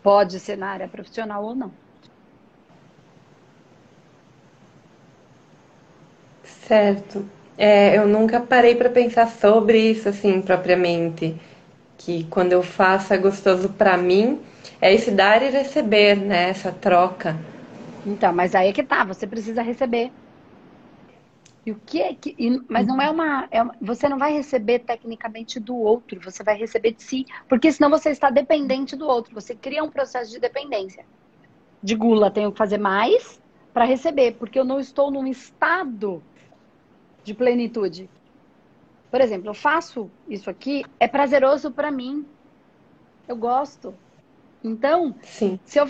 Pode 0.02 0.38
ser 0.38 0.56
na 0.56 0.68
área 0.68 0.88
profissional 0.88 1.44
ou 1.44 1.54
não. 1.54 1.72
Certo. 6.44 7.24
É, 7.56 7.98
eu 7.98 8.06
nunca 8.06 8.38
parei 8.40 8.76
para 8.76 8.88
pensar 8.88 9.26
sobre 9.28 9.90
isso 9.90 10.08
assim 10.08 10.40
propriamente. 10.40 11.34
Que 11.96 12.24
quando 12.24 12.52
eu 12.52 12.62
faço 12.62 13.12
é 13.12 13.18
gostoso 13.18 13.70
para 13.70 13.96
mim, 13.96 14.40
é 14.80 14.94
esse 14.94 15.10
dar 15.10 15.42
e 15.42 15.50
receber, 15.50 16.16
né? 16.16 16.50
Essa 16.50 16.70
troca. 16.70 17.36
Então, 18.06 18.32
mas 18.32 18.54
aí 18.54 18.68
é 18.68 18.72
que 18.72 18.84
tá, 18.84 19.04
você 19.04 19.26
precisa 19.26 19.60
receber. 19.62 20.12
E 21.66 21.72
o 21.72 21.80
que 21.84 22.00
é 22.00 22.14
que. 22.14 22.34
E, 22.38 22.60
mas 22.68 22.86
não 22.86 23.00
é 23.00 23.10
uma, 23.10 23.48
é 23.50 23.62
uma, 23.62 23.74
Você 23.80 24.08
não 24.08 24.18
vai 24.18 24.32
receber 24.32 24.80
tecnicamente 24.80 25.60
do 25.60 25.76
outro, 25.76 26.20
você 26.20 26.42
vai 26.42 26.56
receber 26.56 26.92
de 26.92 27.02
si. 27.02 27.26
Porque 27.48 27.70
senão 27.70 27.90
você 27.90 28.10
está 28.10 28.30
dependente 28.30 28.96
do 28.96 29.06
outro. 29.06 29.34
Você 29.34 29.54
cria 29.54 29.84
um 29.84 29.90
processo 29.90 30.30
de 30.30 30.38
dependência. 30.38 31.04
De 31.82 31.94
gula, 31.94 32.30
tenho 32.30 32.52
que 32.52 32.58
fazer 32.58 32.78
mais 32.78 33.40
para 33.72 33.84
receber, 33.84 34.32
porque 34.32 34.58
eu 34.58 34.64
não 34.64 34.80
estou 34.80 35.10
num 35.10 35.26
estado 35.26 36.22
de 37.22 37.34
plenitude. 37.34 38.08
Por 39.10 39.20
exemplo, 39.20 39.48
eu 39.48 39.54
faço 39.54 40.10
isso 40.28 40.50
aqui, 40.50 40.84
é 40.98 41.06
prazeroso 41.06 41.70
para 41.70 41.90
mim. 41.90 42.26
Eu 43.26 43.36
gosto. 43.36 43.94
Então, 44.64 45.14
Sim. 45.22 45.60
se 45.64 45.78
eu 45.78 45.88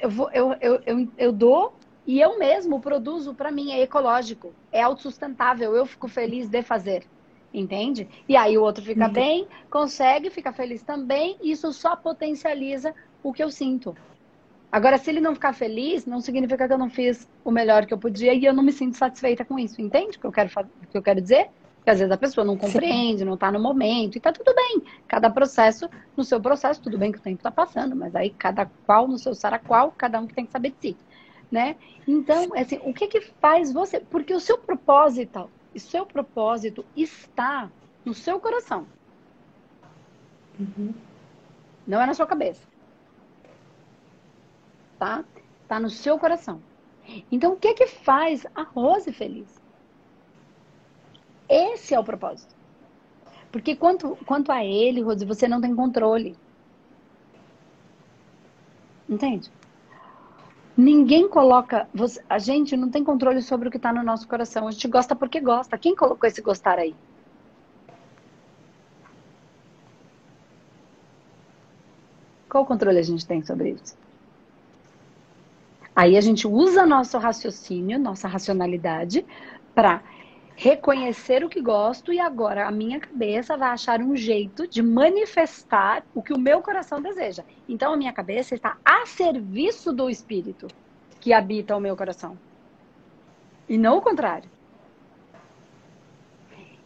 eu, 0.00 0.10
vou, 0.10 0.30
eu, 0.32 0.56
eu, 0.60 0.82
eu, 0.86 1.08
eu 1.16 1.32
dou 1.32 1.74
e 2.06 2.20
eu 2.20 2.38
mesmo 2.38 2.80
produzo 2.80 3.34
para 3.34 3.50
mim, 3.50 3.72
é 3.72 3.80
ecológico, 3.82 4.52
é 4.72 4.82
autossustentável, 4.82 5.74
eu 5.74 5.86
fico 5.86 6.08
feliz 6.08 6.48
de 6.48 6.62
fazer. 6.62 7.04
Entende? 7.52 8.08
E 8.28 8.36
aí 8.36 8.56
o 8.56 8.62
outro 8.62 8.84
fica 8.84 9.06
uhum. 9.06 9.12
bem, 9.12 9.48
consegue, 9.68 10.30
fica 10.30 10.52
feliz 10.52 10.82
também, 10.82 11.36
isso 11.42 11.72
só 11.72 11.96
potencializa 11.96 12.94
o 13.22 13.32
que 13.32 13.42
eu 13.42 13.50
sinto. 13.50 13.96
Agora, 14.70 14.96
se 14.98 15.10
ele 15.10 15.20
não 15.20 15.34
ficar 15.34 15.52
feliz, 15.52 16.06
não 16.06 16.20
significa 16.20 16.68
que 16.68 16.72
eu 16.72 16.78
não 16.78 16.88
fiz 16.88 17.28
o 17.44 17.50
melhor 17.50 17.86
que 17.86 17.92
eu 17.92 17.98
podia 17.98 18.32
e 18.32 18.44
eu 18.44 18.54
não 18.54 18.62
me 18.62 18.70
sinto 18.70 18.96
satisfeita 18.96 19.44
com 19.44 19.58
isso. 19.58 19.82
Entende 19.82 20.16
o 20.16 20.20
que 20.20 20.26
eu 20.26 20.32
quero, 20.32 20.48
o 20.48 20.86
que 20.86 20.96
eu 20.96 21.02
quero 21.02 21.20
dizer? 21.20 21.48
Porque 21.76 21.90
às 21.90 21.98
vezes 21.98 22.12
a 22.12 22.16
pessoa 22.16 22.44
não 22.44 22.56
compreende, 22.56 23.20
Sim. 23.20 23.24
não 23.24 23.34
está 23.34 23.50
no 23.50 23.58
momento, 23.58 24.16
e 24.16 24.20
tá 24.20 24.32
tudo 24.32 24.54
bem. 24.54 24.82
Cada 25.08 25.28
processo, 25.28 25.90
no 26.16 26.22
seu 26.22 26.40
processo, 26.40 26.80
tudo 26.80 26.96
bem 26.98 27.10
que 27.10 27.18
o 27.18 27.22
tempo 27.22 27.38
está 27.38 27.50
passando, 27.50 27.96
mas 27.96 28.14
aí 28.14 28.30
cada 28.30 28.66
qual 28.86 29.08
no 29.08 29.18
seu 29.18 29.34
saraqual, 29.34 29.92
cada 29.96 30.20
um 30.20 30.26
que 30.26 30.34
tem 30.34 30.46
que 30.46 30.52
saber 30.52 30.70
de 30.70 30.76
si 30.80 30.96
né? 31.50 31.76
Então, 32.06 32.48
assim, 32.54 32.80
o 32.84 32.94
que 32.94 33.08
que 33.08 33.20
faz 33.20 33.72
você? 33.72 34.00
Porque 34.00 34.32
o 34.32 34.40
seu 34.40 34.56
propósito, 34.56 35.50
o 35.74 35.80
seu 35.80 36.06
propósito 36.06 36.84
está 36.96 37.70
no 38.04 38.14
seu 38.14 38.38
coração. 38.38 38.86
Uhum. 40.58 40.94
Não 41.86 42.00
é 42.00 42.06
na 42.06 42.14
sua 42.14 42.26
cabeça. 42.26 42.62
Tá? 44.98 45.24
Tá 45.66 45.80
no 45.80 45.90
seu 45.90 46.18
coração. 46.18 46.62
Então, 47.32 47.54
o 47.54 47.56
que 47.56 47.74
que 47.74 47.86
faz 47.86 48.46
a 48.54 48.62
Rose 48.62 49.12
feliz? 49.12 49.60
Esse 51.48 51.94
é 51.94 51.98
o 51.98 52.04
propósito. 52.04 52.54
Porque 53.50 53.74
quanto, 53.74 54.16
quanto 54.24 54.52
a 54.52 54.64
ele, 54.64 55.00
Rose, 55.00 55.24
você 55.24 55.48
não 55.48 55.60
tem 55.60 55.74
controle. 55.74 56.36
Entende? 59.08 59.50
Ninguém 60.80 61.28
coloca. 61.28 61.86
Você, 61.92 62.22
a 62.26 62.38
gente 62.38 62.74
não 62.74 62.88
tem 62.88 63.04
controle 63.04 63.42
sobre 63.42 63.68
o 63.68 63.70
que 63.70 63.76
está 63.76 63.92
no 63.92 64.02
nosso 64.02 64.26
coração. 64.26 64.66
A 64.66 64.70
gente 64.70 64.88
gosta 64.88 65.14
porque 65.14 65.38
gosta. 65.38 65.76
Quem 65.76 65.94
colocou 65.94 66.26
esse 66.26 66.40
gostar 66.40 66.78
aí? 66.78 66.94
Qual 72.48 72.64
controle 72.64 72.98
a 72.98 73.02
gente 73.02 73.26
tem 73.26 73.42
sobre 73.42 73.72
isso? 73.72 73.94
Aí 75.94 76.16
a 76.16 76.20
gente 76.22 76.46
usa 76.46 76.86
nosso 76.86 77.18
raciocínio, 77.18 77.98
nossa 77.98 78.26
racionalidade, 78.26 79.26
para 79.74 80.02
reconhecer 80.60 81.42
o 81.42 81.48
que 81.48 81.58
gosto 81.58 82.12
e 82.12 82.20
agora 82.20 82.68
a 82.68 82.70
minha 82.70 83.00
cabeça 83.00 83.56
vai 83.56 83.70
achar 83.70 84.02
um 84.02 84.14
jeito 84.14 84.68
de 84.68 84.82
manifestar 84.82 86.04
o 86.14 86.22
que 86.22 86.34
o 86.34 86.38
meu 86.38 86.60
coração 86.60 87.00
deseja. 87.00 87.42
Então 87.66 87.94
a 87.94 87.96
minha 87.96 88.12
cabeça 88.12 88.54
está 88.54 88.76
a 88.84 89.06
serviço 89.06 89.90
do 89.90 90.10
espírito 90.10 90.68
que 91.18 91.32
habita 91.32 91.74
o 91.74 91.80
meu 91.80 91.96
coração. 91.96 92.38
E 93.66 93.78
não 93.78 93.96
o 93.96 94.02
contrário. 94.02 94.50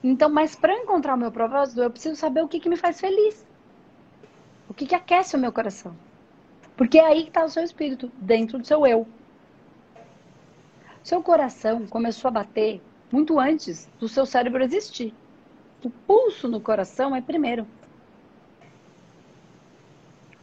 Então, 0.04 0.30
mas 0.30 0.54
para 0.54 0.78
encontrar 0.78 1.16
o 1.16 1.18
meu 1.18 1.32
propósito, 1.32 1.82
eu 1.82 1.90
preciso 1.90 2.14
saber 2.14 2.44
o 2.44 2.48
que, 2.48 2.60
que 2.60 2.68
me 2.68 2.76
faz 2.76 3.00
feliz. 3.00 3.44
O 4.68 4.74
que, 4.74 4.86
que 4.86 4.94
aquece 4.94 5.34
o 5.34 5.38
meu 5.38 5.50
coração. 5.50 5.96
Porque 6.76 6.96
é 6.96 7.04
aí 7.04 7.24
que 7.24 7.30
está 7.30 7.44
o 7.44 7.48
seu 7.48 7.64
espírito, 7.64 8.12
dentro 8.18 8.56
do 8.56 8.64
seu 8.64 8.86
eu. 8.86 9.04
Seu 11.02 11.20
coração 11.20 11.88
começou 11.88 12.28
a 12.28 12.32
bater 12.32 12.80
muito 13.14 13.38
antes 13.38 13.88
do 14.00 14.08
seu 14.08 14.26
cérebro 14.26 14.64
existir. 14.64 15.14
O 15.84 15.88
pulso 15.88 16.48
no 16.48 16.60
coração 16.60 17.14
é 17.14 17.20
primeiro. 17.20 17.64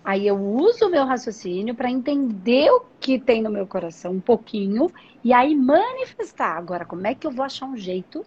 Aí 0.06 0.26
eu 0.26 0.38
uso 0.38 0.88
o 0.88 0.90
meu 0.90 1.06
raciocínio 1.06 1.76
para 1.76 1.92
entender 1.92 2.72
o 2.72 2.86
que 2.98 3.20
tem 3.20 3.42
no 3.42 3.50
meu 3.50 3.68
coração 3.68 4.14
um 4.14 4.22
pouquinho 4.22 4.90
e 5.22 5.34
aí 5.34 5.54
manifestar. 5.54 6.58
Agora, 6.58 6.86
como 6.86 7.06
é 7.06 7.14
que 7.14 7.28
eu 7.28 7.32
vou 7.32 7.44
achar 7.44 7.66
um 7.66 7.76
jeito 7.76 8.26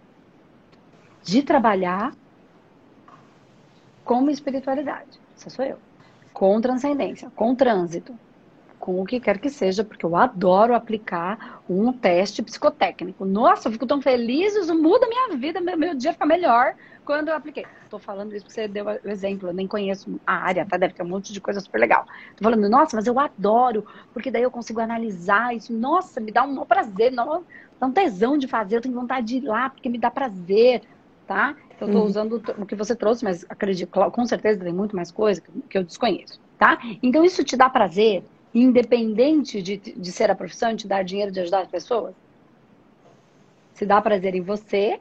de 1.23 1.43
trabalhar 1.43 2.15
com 4.05 4.29
espiritualidade? 4.29 5.19
Essa 5.35 5.49
sou 5.49 5.65
eu. 5.65 5.79
Com 6.35 6.61
transcendência, 6.61 7.31
com 7.35 7.55
trânsito 7.55 8.15
com 8.85 9.01
o 9.01 9.07
que 9.07 9.19
quer 9.19 9.39
que 9.39 9.49
seja, 9.49 9.83
porque 9.83 10.05
eu 10.05 10.15
adoro 10.15 10.75
aplicar 10.75 11.63
um 11.67 11.91
teste 11.91 12.43
psicotécnico. 12.43 13.25
Nossa, 13.25 13.67
eu 13.67 13.73
fico 13.73 13.87
tão 13.87 13.99
feliz, 13.99 14.55
isso 14.55 14.79
muda 14.79 15.09
minha 15.09 15.39
vida, 15.39 15.59
meu, 15.59 15.75
meu 15.75 15.95
dia 15.95 16.13
fica 16.13 16.27
melhor 16.27 16.75
quando 17.03 17.29
eu 17.29 17.35
apliquei. 17.35 17.65
Estou 17.83 17.99
falando 17.99 18.35
isso 18.35 18.45
porque 18.45 18.61
você 18.61 18.69
deu 18.69 18.85
o 18.85 19.09
exemplo, 19.09 19.49
eu 19.49 19.55
nem 19.55 19.67
conheço 19.67 20.21
a 20.27 20.35
área, 20.35 20.67
tá? 20.67 20.77
Deve 20.77 20.93
ter 20.93 21.03
um 21.03 21.09
monte 21.09 21.33
de 21.33 21.41
coisa 21.41 21.61
super 21.61 21.79
legal. 21.79 22.05
Estou 22.29 22.45
falando, 22.45 22.69
nossa, 22.69 22.95
mas 22.95 23.07
eu 23.07 23.19
adoro, 23.19 23.87
porque 24.13 24.31
daí 24.31 24.43
eu 24.43 24.51
consigo 24.51 24.81
analisar 24.81 25.57
isso. 25.57 25.73
Nossa, 25.73 26.21
me 26.21 26.31
dá 26.31 26.43
um 26.43 26.63
prazer, 26.67 27.11
não, 27.11 27.43
dá 27.81 27.87
um 27.87 27.91
tesão 27.91 28.37
de 28.37 28.47
fazer, 28.47 28.77
eu 28.77 28.83
tenho 28.83 28.95
vontade 28.95 29.29
de 29.29 29.37
ir 29.39 29.49
lá, 29.49 29.71
porque 29.71 29.89
me 29.89 29.97
dá 29.97 30.11
prazer. 30.11 30.83
tá? 31.27 31.57
Eu 31.81 31.87
estou 31.87 32.03
uhum. 32.03 32.07
usando 32.07 32.43
o 32.59 32.67
que 32.67 32.75
você 32.75 32.95
trouxe, 32.95 33.25
mas 33.25 33.47
acredito, 33.49 33.91
com 34.11 34.27
certeza 34.27 34.63
tem 34.63 34.75
muito 34.75 34.95
mais 34.95 35.11
coisa 35.11 35.43
que 35.71 35.79
eu 35.79 35.83
desconheço, 35.83 36.39
tá? 36.59 36.79
Então 37.03 37.25
isso 37.25 37.43
te 37.43 37.57
dá 37.57 37.71
prazer, 37.71 38.23
independente 38.61 39.61
de, 39.61 39.77
de 39.77 40.13
ser 40.13 40.31
a 40.31 40.35
profissão, 40.35 40.77
te 40.77 40.87
dar 40.87 41.03
dinheiro 41.03 41.33
de 41.33 41.41
ajudar 41.41 41.63
as 41.63 41.69
pessoas? 41.69 42.15
Se 43.73 43.85
dá 43.85 44.01
prazer 44.01 44.35
em 44.35 44.41
você 44.41 45.01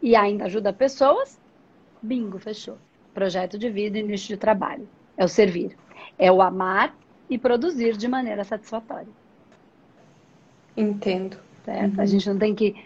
e 0.00 0.14
ainda 0.14 0.44
ajuda 0.44 0.72
pessoas, 0.72 1.40
bingo, 2.00 2.38
fechou. 2.38 2.78
Projeto 3.12 3.58
de 3.58 3.68
vida 3.68 3.98
e 3.98 4.02
nicho 4.02 4.28
de 4.28 4.36
trabalho. 4.36 4.88
É 5.16 5.24
o 5.24 5.28
servir. 5.28 5.76
É 6.18 6.30
o 6.30 6.40
amar 6.40 6.94
e 7.28 7.36
produzir 7.36 7.96
de 7.96 8.06
maneira 8.06 8.44
satisfatória. 8.44 9.08
Entendo. 10.76 11.38
Certo? 11.64 11.96
Uhum. 11.96 12.00
A 12.00 12.06
gente 12.06 12.28
não 12.28 12.38
tem 12.38 12.54
que. 12.54 12.76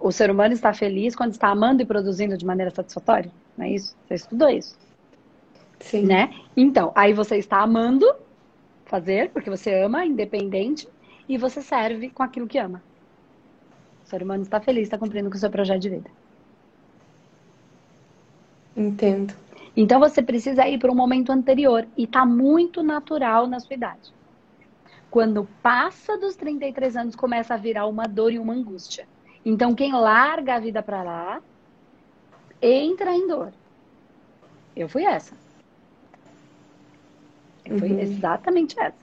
O 0.00 0.10
ser 0.10 0.30
humano 0.30 0.54
está 0.54 0.72
feliz 0.72 1.14
quando 1.14 1.32
está 1.32 1.48
amando 1.48 1.82
e 1.82 1.86
produzindo 1.86 2.36
de 2.36 2.44
maneira 2.44 2.70
satisfatória. 2.70 3.30
Não 3.56 3.66
é 3.66 3.70
isso? 3.70 3.94
Você 4.06 4.14
estudou 4.14 4.48
isso. 4.48 4.76
Sim. 5.78 6.06
Né? 6.06 6.34
Então, 6.56 6.90
aí 6.96 7.12
você 7.12 7.36
está 7.36 7.60
amando 7.60 8.06
fazer, 8.88 9.30
porque 9.30 9.50
você 9.50 9.82
ama, 9.82 10.04
independente, 10.04 10.88
e 11.28 11.36
você 11.36 11.62
serve 11.62 12.10
com 12.10 12.22
aquilo 12.22 12.46
que 12.46 12.58
ama. 12.58 12.82
O 14.04 14.08
ser 14.08 14.22
humano 14.22 14.42
está 14.42 14.60
feliz, 14.60 14.84
está 14.84 14.98
cumprindo 14.98 15.28
com 15.30 15.36
o 15.36 15.38
seu 15.38 15.50
projeto 15.50 15.82
de 15.82 15.90
vida. 15.90 16.10
Entendo. 18.76 19.34
Então 19.76 20.00
você 20.00 20.22
precisa 20.22 20.66
ir 20.66 20.78
para 20.78 20.90
um 20.90 20.94
momento 20.94 21.30
anterior 21.30 21.86
e 21.96 22.04
está 22.04 22.24
muito 22.24 22.82
natural 22.82 23.46
na 23.46 23.60
sua 23.60 23.74
idade. 23.74 24.12
Quando 25.10 25.48
passa 25.62 26.16
dos 26.16 26.36
33 26.36 26.96
anos, 26.96 27.16
começa 27.16 27.54
a 27.54 27.56
virar 27.56 27.86
uma 27.86 28.04
dor 28.04 28.32
e 28.32 28.38
uma 28.38 28.54
angústia. 28.54 29.06
Então 29.44 29.74
quem 29.74 29.92
larga 29.92 30.54
a 30.54 30.60
vida 30.60 30.82
para 30.82 31.02
lá 31.02 31.42
entra 32.60 33.12
em 33.14 33.26
dor. 33.28 33.52
Eu 34.74 34.88
fui 34.88 35.04
essa. 35.04 35.34
Fui 37.76 37.90
uhum. 37.90 38.00
exatamente 38.00 38.78
essa. 38.78 38.96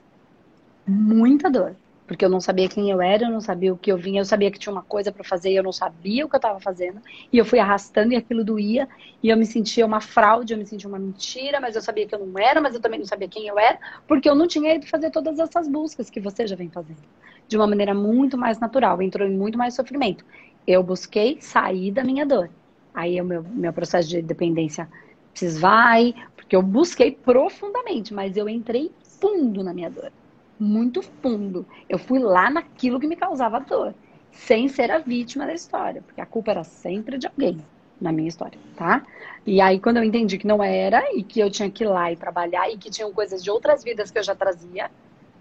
Muita 0.86 1.50
dor. 1.50 1.76
Porque 2.06 2.24
eu 2.24 2.28
não 2.28 2.40
sabia 2.40 2.68
quem 2.68 2.88
eu 2.88 3.02
era, 3.02 3.24
eu 3.24 3.30
não 3.30 3.40
sabia 3.40 3.72
o 3.72 3.76
que 3.76 3.90
eu 3.90 3.96
vinha, 3.96 4.20
eu 4.20 4.24
sabia 4.24 4.48
que 4.50 4.58
tinha 4.58 4.72
uma 4.72 4.82
coisa 4.82 5.10
para 5.10 5.24
fazer 5.24 5.50
e 5.50 5.56
eu 5.56 5.62
não 5.62 5.72
sabia 5.72 6.24
o 6.24 6.28
que 6.28 6.36
eu 6.36 6.38
estava 6.38 6.60
fazendo. 6.60 7.00
E 7.32 7.38
eu 7.38 7.44
fui 7.44 7.58
arrastando 7.58 8.12
e 8.12 8.16
aquilo 8.16 8.44
doía. 8.44 8.88
E 9.20 9.28
eu 9.28 9.36
me 9.36 9.44
sentia 9.44 9.84
uma 9.84 10.00
fraude, 10.00 10.52
eu 10.52 10.58
me 10.58 10.64
sentia 10.64 10.88
uma 10.88 11.00
mentira, 11.00 11.60
mas 11.60 11.74
eu 11.74 11.82
sabia 11.82 12.06
que 12.06 12.14
eu 12.14 12.24
não 12.24 12.38
era, 12.38 12.60
mas 12.60 12.74
eu 12.74 12.80
também 12.80 13.00
não 13.00 13.06
sabia 13.06 13.26
quem 13.26 13.48
eu 13.48 13.58
era, 13.58 13.78
porque 14.06 14.30
eu 14.30 14.36
não 14.36 14.46
tinha 14.46 14.74
ido 14.74 14.86
fazer 14.86 15.10
todas 15.10 15.40
essas 15.40 15.66
buscas 15.66 16.08
que 16.08 16.20
você 16.20 16.46
já 16.46 16.54
vem 16.54 16.70
fazendo. 16.70 17.02
De 17.48 17.56
uma 17.56 17.66
maneira 17.66 17.92
muito 17.92 18.38
mais 18.38 18.60
natural, 18.60 19.02
entrou 19.02 19.26
em 19.26 19.36
muito 19.36 19.58
mais 19.58 19.74
sofrimento. 19.74 20.24
Eu 20.64 20.84
busquei 20.84 21.38
sair 21.40 21.90
da 21.90 22.04
minha 22.04 22.24
dor. 22.24 22.50
Aí 22.94 23.20
o 23.20 23.24
meu, 23.24 23.42
meu 23.42 23.72
processo 23.72 24.08
de 24.08 24.22
dependência 24.22 24.88
se 25.34 25.48
vai, 25.58 26.14
porque 26.46 26.54
eu 26.54 26.62
busquei 26.62 27.10
profundamente, 27.10 28.14
mas 28.14 28.36
eu 28.36 28.48
entrei 28.48 28.92
fundo 29.02 29.64
na 29.64 29.74
minha 29.74 29.90
dor 29.90 30.12
muito 30.58 31.02
fundo. 31.02 31.66
Eu 31.88 31.98
fui 31.98 32.18
lá 32.18 32.50
naquilo 32.50 32.98
que 32.98 33.06
me 33.06 33.16
causava 33.16 33.60
dor, 33.60 33.94
sem 34.32 34.68
ser 34.68 34.90
a 34.90 34.98
vítima 34.98 35.46
da 35.46 35.54
história, 35.54 36.02
porque 36.02 36.20
a 36.20 36.26
culpa 36.26 36.50
era 36.50 36.64
sempre 36.64 37.18
de 37.18 37.26
alguém 37.26 37.58
na 38.00 38.12
minha 38.12 38.28
história, 38.28 38.58
tá? 38.76 39.06
E 39.44 39.60
aí 39.60 39.80
quando 39.80 39.98
eu 39.98 40.04
entendi 40.04 40.36
que 40.36 40.46
não 40.46 40.62
era 40.62 41.02
e 41.14 41.22
que 41.22 41.40
eu 41.40 41.50
tinha 41.50 41.70
que 41.70 41.84
ir 41.84 41.86
lá 41.86 42.12
e 42.12 42.16
trabalhar 42.16 42.70
e 42.70 42.76
que 42.76 42.90
tinham 42.90 43.12
coisas 43.12 43.42
de 43.42 43.50
outras 43.50 43.82
vidas 43.82 44.10
que 44.10 44.18
eu 44.18 44.22
já 44.22 44.34
trazia, 44.34 44.90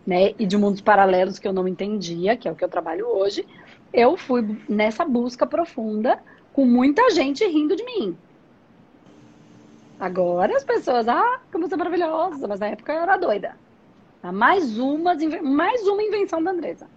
né, 0.07 0.33
e 0.37 0.45
de 0.45 0.55
mundos 0.55 0.81
paralelos 0.81 1.39
que 1.39 1.47
eu 1.47 1.53
não 1.53 1.67
entendia, 1.67 2.37
que 2.37 2.47
é 2.47 2.51
o 2.51 2.55
que 2.55 2.63
eu 2.63 2.69
trabalho 2.69 3.07
hoje, 3.07 3.45
eu 3.91 4.15
fui 4.15 4.57
nessa 4.69 5.03
busca 5.03 5.47
profunda 5.47 6.19
com 6.53 6.63
muita 6.63 7.09
gente 7.09 7.43
rindo 7.45 7.75
de 7.75 7.83
mim. 7.83 8.15
Agora 10.05 10.55
as 10.55 10.63
pessoas, 10.63 11.07
ah, 11.07 11.39
como 11.51 11.67
você 11.67 11.73
é 11.73 11.77
maravilhosa, 11.77 12.47
mas 12.47 12.59
na 12.59 12.67
época 12.67 12.93
eu 12.93 13.01
era 13.01 13.17
doida. 13.17 13.55
Tá? 14.21 14.31
Mais, 14.31 14.77
uma, 14.77 15.15
mais 15.41 15.81
uma 15.87 16.03
invenção 16.03 16.43
da 16.43 16.51
Andresa. 16.51 16.87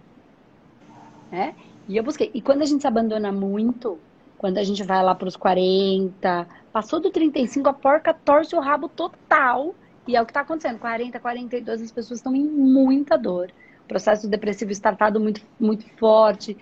É? 1.31 1.55
E 1.87 1.97
eu 1.97 2.03
busquei. 2.03 2.29
E 2.35 2.39
quando 2.39 2.61
a 2.61 2.65
gente 2.65 2.81
se 2.81 2.87
abandona 2.87 3.31
muito, 3.31 3.97
quando 4.37 4.59
a 4.59 4.63
gente 4.63 4.83
vai 4.83 5.03
lá 5.03 5.15
para 5.15 5.27
os 5.27 5.35
40, 5.35 6.47
passou 6.71 6.99
do 6.99 7.09
35, 7.09 7.67
a 7.67 7.73
porca 7.73 8.13
torce 8.13 8.55
o 8.55 8.59
rabo 8.59 8.87
total. 8.87 9.73
E 10.07 10.15
é 10.15 10.21
o 10.21 10.25
que 10.25 10.29
está 10.29 10.41
acontecendo. 10.41 10.77
40, 10.77 11.19
42, 11.19 11.81
as 11.81 11.91
pessoas 11.91 12.19
estão 12.19 12.35
em 12.35 12.45
muita 12.45 13.17
dor. 13.17 13.51
O 13.85 13.87
processo 13.87 14.27
depressivo 14.27 14.71
estartado 14.71 15.19
muito, 15.19 15.41
muito 15.59 15.83
forte, 15.97 16.55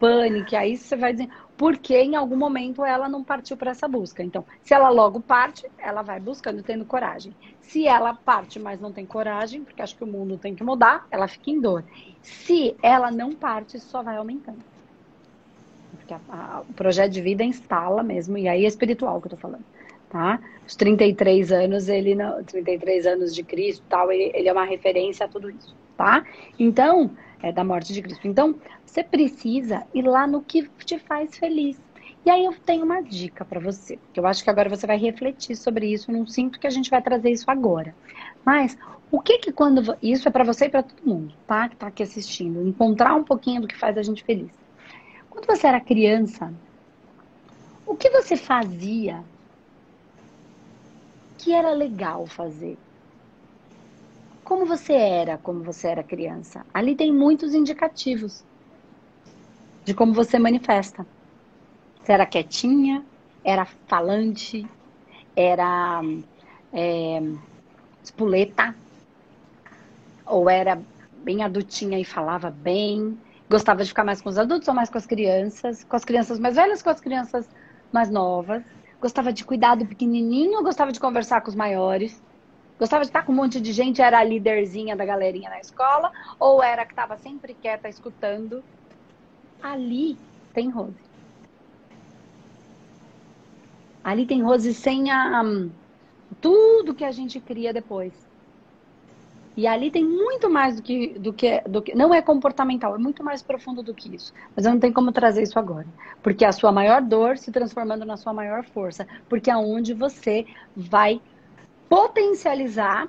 pânico. 0.00 0.56
Aí 0.56 0.76
você 0.76 0.96
vai 0.96 1.12
dizer, 1.12 1.28
porque 1.56 1.96
em 1.96 2.14
algum 2.14 2.36
momento 2.36 2.84
ela 2.84 3.08
não 3.08 3.24
partiu 3.24 3.56
para 3.56 3.70
essa 3.70 3.88
busca. 3.88 4.22
Então, 4.22 4.44
se 4.62 4.74
ela 4.74 4.90
logo 4.90 5.20
parte, 5.20 5.66
ela 5.78 6.02
vai 6.02 6.20
buscando, 6.20 6.62
tendo 6.62 6.84
coragem. 6.84 7.34
Se 7.60 7.86
ela 7.86 8.14
parte, 8.14 8.58
mas 8.58 8.80
não 8.80 8.92
tem 8.92 9.06
coragem, 9.06 9.64
porque 9.64 9.82
acha 9.82 9.96
que 9.96 10.04
o 10.04 10.06
mundo 10.06 10.38
tem 10.38 10.54
que 10.54 10.62
mudar, 10.62 11.06
ela 11.10 11.26
fica 11.26 11.50
em 11.50 11.60
dor. 11.60 11.84
Se 12.22 12.76
ela 12.82 13.10
não 13.10 13.32
parte, 13.32 13.80
só 13.80 14.02
vai 14.02 14.16
aumentando. 14.16 14.62
Porque 15.96 16.14
a, 16.14 16.20
a, 16.28 16.60
o 16.60 16.72
projeto 16.74 17.12
de 17.12 17.22
vida 17.22 17.42
instala 17.42 18.02
mesmo, 18.02 18.36
e 18.36 18.48
aí 18.48 18.64
é 18.64 18.68
espiritual 18.68 19.20
que 19.20 19.26
eu 19.26 19.30
tô 19.30 19.36
falando. 19.36 19.64
Tá? 20.08 20.40
Os 20.66 20.76
33 20.76 21.52
anos, 21.52 21.88
ele 21.88 22.14
não, 22.14 22.42
33 22.44 23.06
anos 23.06 23.34
de 23.34 23.42
Cristo, 23.42 23.84
tal, 23.88 24.10
ele, 24.12 24.30
ele 24.34 24.48
é 24.48 24.52
uma 24.52 24.64
referência 24.64 25.26
a 25.26 25.28
tudo 25.28 25.50
isso, 25.50 25.74
tá? 25.96 26.24
Então, 26.58 27.10
é 27.42 27.52
da 27.52 27.64
morte 27.64 27.92
de 27.92 28.00
Cristo. 28.00 28.26
Então, 28.26 28.54
você 28.84 29.02
precisa 29.02 29.84
ir 29.92 30.02
lá 30.02 30.26
no 30.26 30.42
que 30.42 30.68
te 30.84 30.98
faz 30.98 31.36
feliz. 31.36 31.80
E 32.24 32.30
aí 32.30 32.44
eu 32.44 32.52
tenho 32.52 32.84
uma 32.84 33.00
dica 33.00 33.44
para 33.44 33.60
você, 33.60 33.98
que 34.12 34.18
eu 34.18 34.26
acho 34.26 34.42
que 34.42 34.50
agora 34.50 34.68
você 34.68 34.86
vai 34.86 34.96
refletir 34.96 35.54
sobre 35.54 35.86
isso, 35.86 36.10
não 36.10 36.26
sinto 36.26 36.58
que 36.58 36.66
a 36.66 36.70
gente 36.70 36.90
vai 36.90 37.00
trazer 37.00 37.30
isso 37.30 37.48
agora. 37.48 37.94
Mas 38.44 38.76
o 39.10 39.20
que 39.20 39.38
que 39.38 39.52
quando 39.52 39.96
isso 40.02 40.26
é 40.26 40.30
para 40.30 40.42
você 40.42 40.64
e 40.64 40.68
para 40.68 40.82
todo 40.82 41.06
mundo, 41.06 41.32
tá? 41.46 41.68
Que 41.68 41.76
tá 41.76 41.86
aqui 41.86 42.02
assistindo, 42.02 42.66
encontrar 42.66 43.14
um 43.14 43.22
pouquinho 43.22 43.60
do 43.60 43.68
que 43.68 43.78
faz 43.78 43.96
a 43.96 44.02
gente 44.02 44.24
feliz. 44.24 44.50
Quando 45.30 45.46
você 45.46 45.68
era 45.68 45.80
criança, 45.80 46.52
o 47.86 47.94
que 47.94 48.10
você 48.10 48.36
fazia 48.36 49.22
que 51.46 51.52
era 51.52 51.72
legal 51.72 52.26
fazer? 52.26 52.76
como 54.42 54.64
você 54.64 54.92
era 54.92 55.38
como 55.38 55.62
você 55.62 55.88
era 55.88 56.02
criança. 56.04 56.64
Ali 56.72 56.94
tem 56.94 57.12
muitos 57.12 57.52
indicativos 57.52 58.44
de 59.84 59.92
como 59.92 60.12
você 60.12 60.38
manifesta. 60.38 61.06
Você 62.00 62.12
era 62.12 62.26
quietinha, 62.26 63.04
era 63.44 63.64
falante, 63.64 64.64
era 65.34 66.00
é, 66.72 67.20
espuleta, 68.02 68.74
ou 70.24 70.48
era 70.48 70.80
bem 71.24 71.42
adultinha 71.42 71.98
e 71.98 72.04
falava 72.04 72.50
bem, 72.50 73.18
gostava 73.48 73.82
de 73.82 73.88
ficar 73.88 74.04
mais 74.04 74.20
com 74.20 74.28
os 74.28 74.38
adultos 74.38 74.68
ou 74.68 74.74
mais 74.74 74.90
com 74.90 74.98
as 74.98 75.06
crianças, 75.06 75.84
com 75.84 75.94
as 75.96 76.04
crianças 76.04 76.40
mais 76.40 76.56
velhas, 76.56 76.82
com 76.82 76.90
as 76.90 77.00
crianças 77.00 77.48
mais 77.92 78.10
novas, 78.10 78.62
gostava 79.00 79.32
de 79.32 79.44
cuidar 79.44 79.74
do 79.74 79.86
pequenininho 79.86 80.62
gostava 80.62 80.92
de 80.92 81.00
conversar 81.00 81.40
com 81.40 81.48
os 81.48 81.54
maiores. 81.54 82.22
Gostava 82.78 83.04
de 83.04 83.08
estar 83.08 83.24
com 83.24 83.32
um 83.32 83.36
monte 83.36 83.58
de 83.60 83.72
gente, 83.72 84.02
era 84.02 84.18
a 84.18 84.24
líderzinha 84.24 84.94
da 84.94 85.04
galerinha 85.04 85.48
na 85.48 85.58
escola, 85.58 86.12
ou 86.38 86.62
era 86.62 86.84
que 86.84 86.92
estava 86.92 87.16
sempre 87.16 87.54
quieta 87.54 87.88
escutando. 87.88 88.62
Ali 89.62 90.18
tem 90.52 90.68
Rose. 90.68 90.94
Ali 94.04 94.26
tem 94.26 94.42
Rose 94.42 94.74
sem 94.74 95.10
a, 95.10 95.42
um, 95.42 95.70
tudo 96.40 96.94
que 96.94 97.04
a 97.04 97.10
gente 97.10 97.40
cria 97.40 97.72
depois. 97.72 98.12
E 99.56 99.66
ali 99.66 99.90
tem 99.90 100.04
muito 100.04 100.50
mais 100.50 100.76
do 100.76 100.82
que, 100.82 101.18
do 101.18 101.32
que, 101.32 101.60
do 101.62 101.80
que. 101.80 101.94
Não 101.94 102.12
é 102.12 102.20
comportamental, 102.20 102.94
é 102.94 102.98
muito 102.98 103.24
mais 103.24 103.42
profundo 103.42 103.82
do 103.82 103.94
que 103.94 104.14
isso. 104.14 104.34
Mas 104.54 104.66
eu 104.66 104.72
não 104.72 104.78
tenho 104.78 104.92
como 104.92 105.10
trazer 105.10 105.42
isso 105.42 105.58
agora. 105.58 105.86
Porque 106.22 106.44
a 106.44 106.52
sua 106.52 106.70
maior 106.70 107.00
dor 107.00 107.38
se 107.38 107.50
transformando 107.50 108.04
na 108.04 108.18
sua 108.18 108.34
maior 108.34 108.64
força. 108.64 109.06
Porque 109.30 109.50
é 109.50 109.56
onde 109.56 109.94
você 109.94 110.46
vai 110.76 111.22
potencializar. 111.88 113.08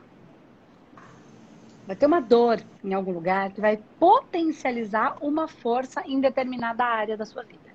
Vai 1.85 1.95
ter 1.97 2.05
uma 2.05 2.21
dor 2.21 2.61
em 2.81 2.93
algum 2.93 3.11
lugar 3.11 3.51
que 3.51 3.59
vai 3.59 3.77
potencializar 3.99 5.17
uma 5.21 5.49
força 5.49 6.01
em 6.05 6.21
determinada 6.21 6.85
área 6.85 7.17
da 7.17 7.25
sua 7.25 7.43
vida. 7.43 7.67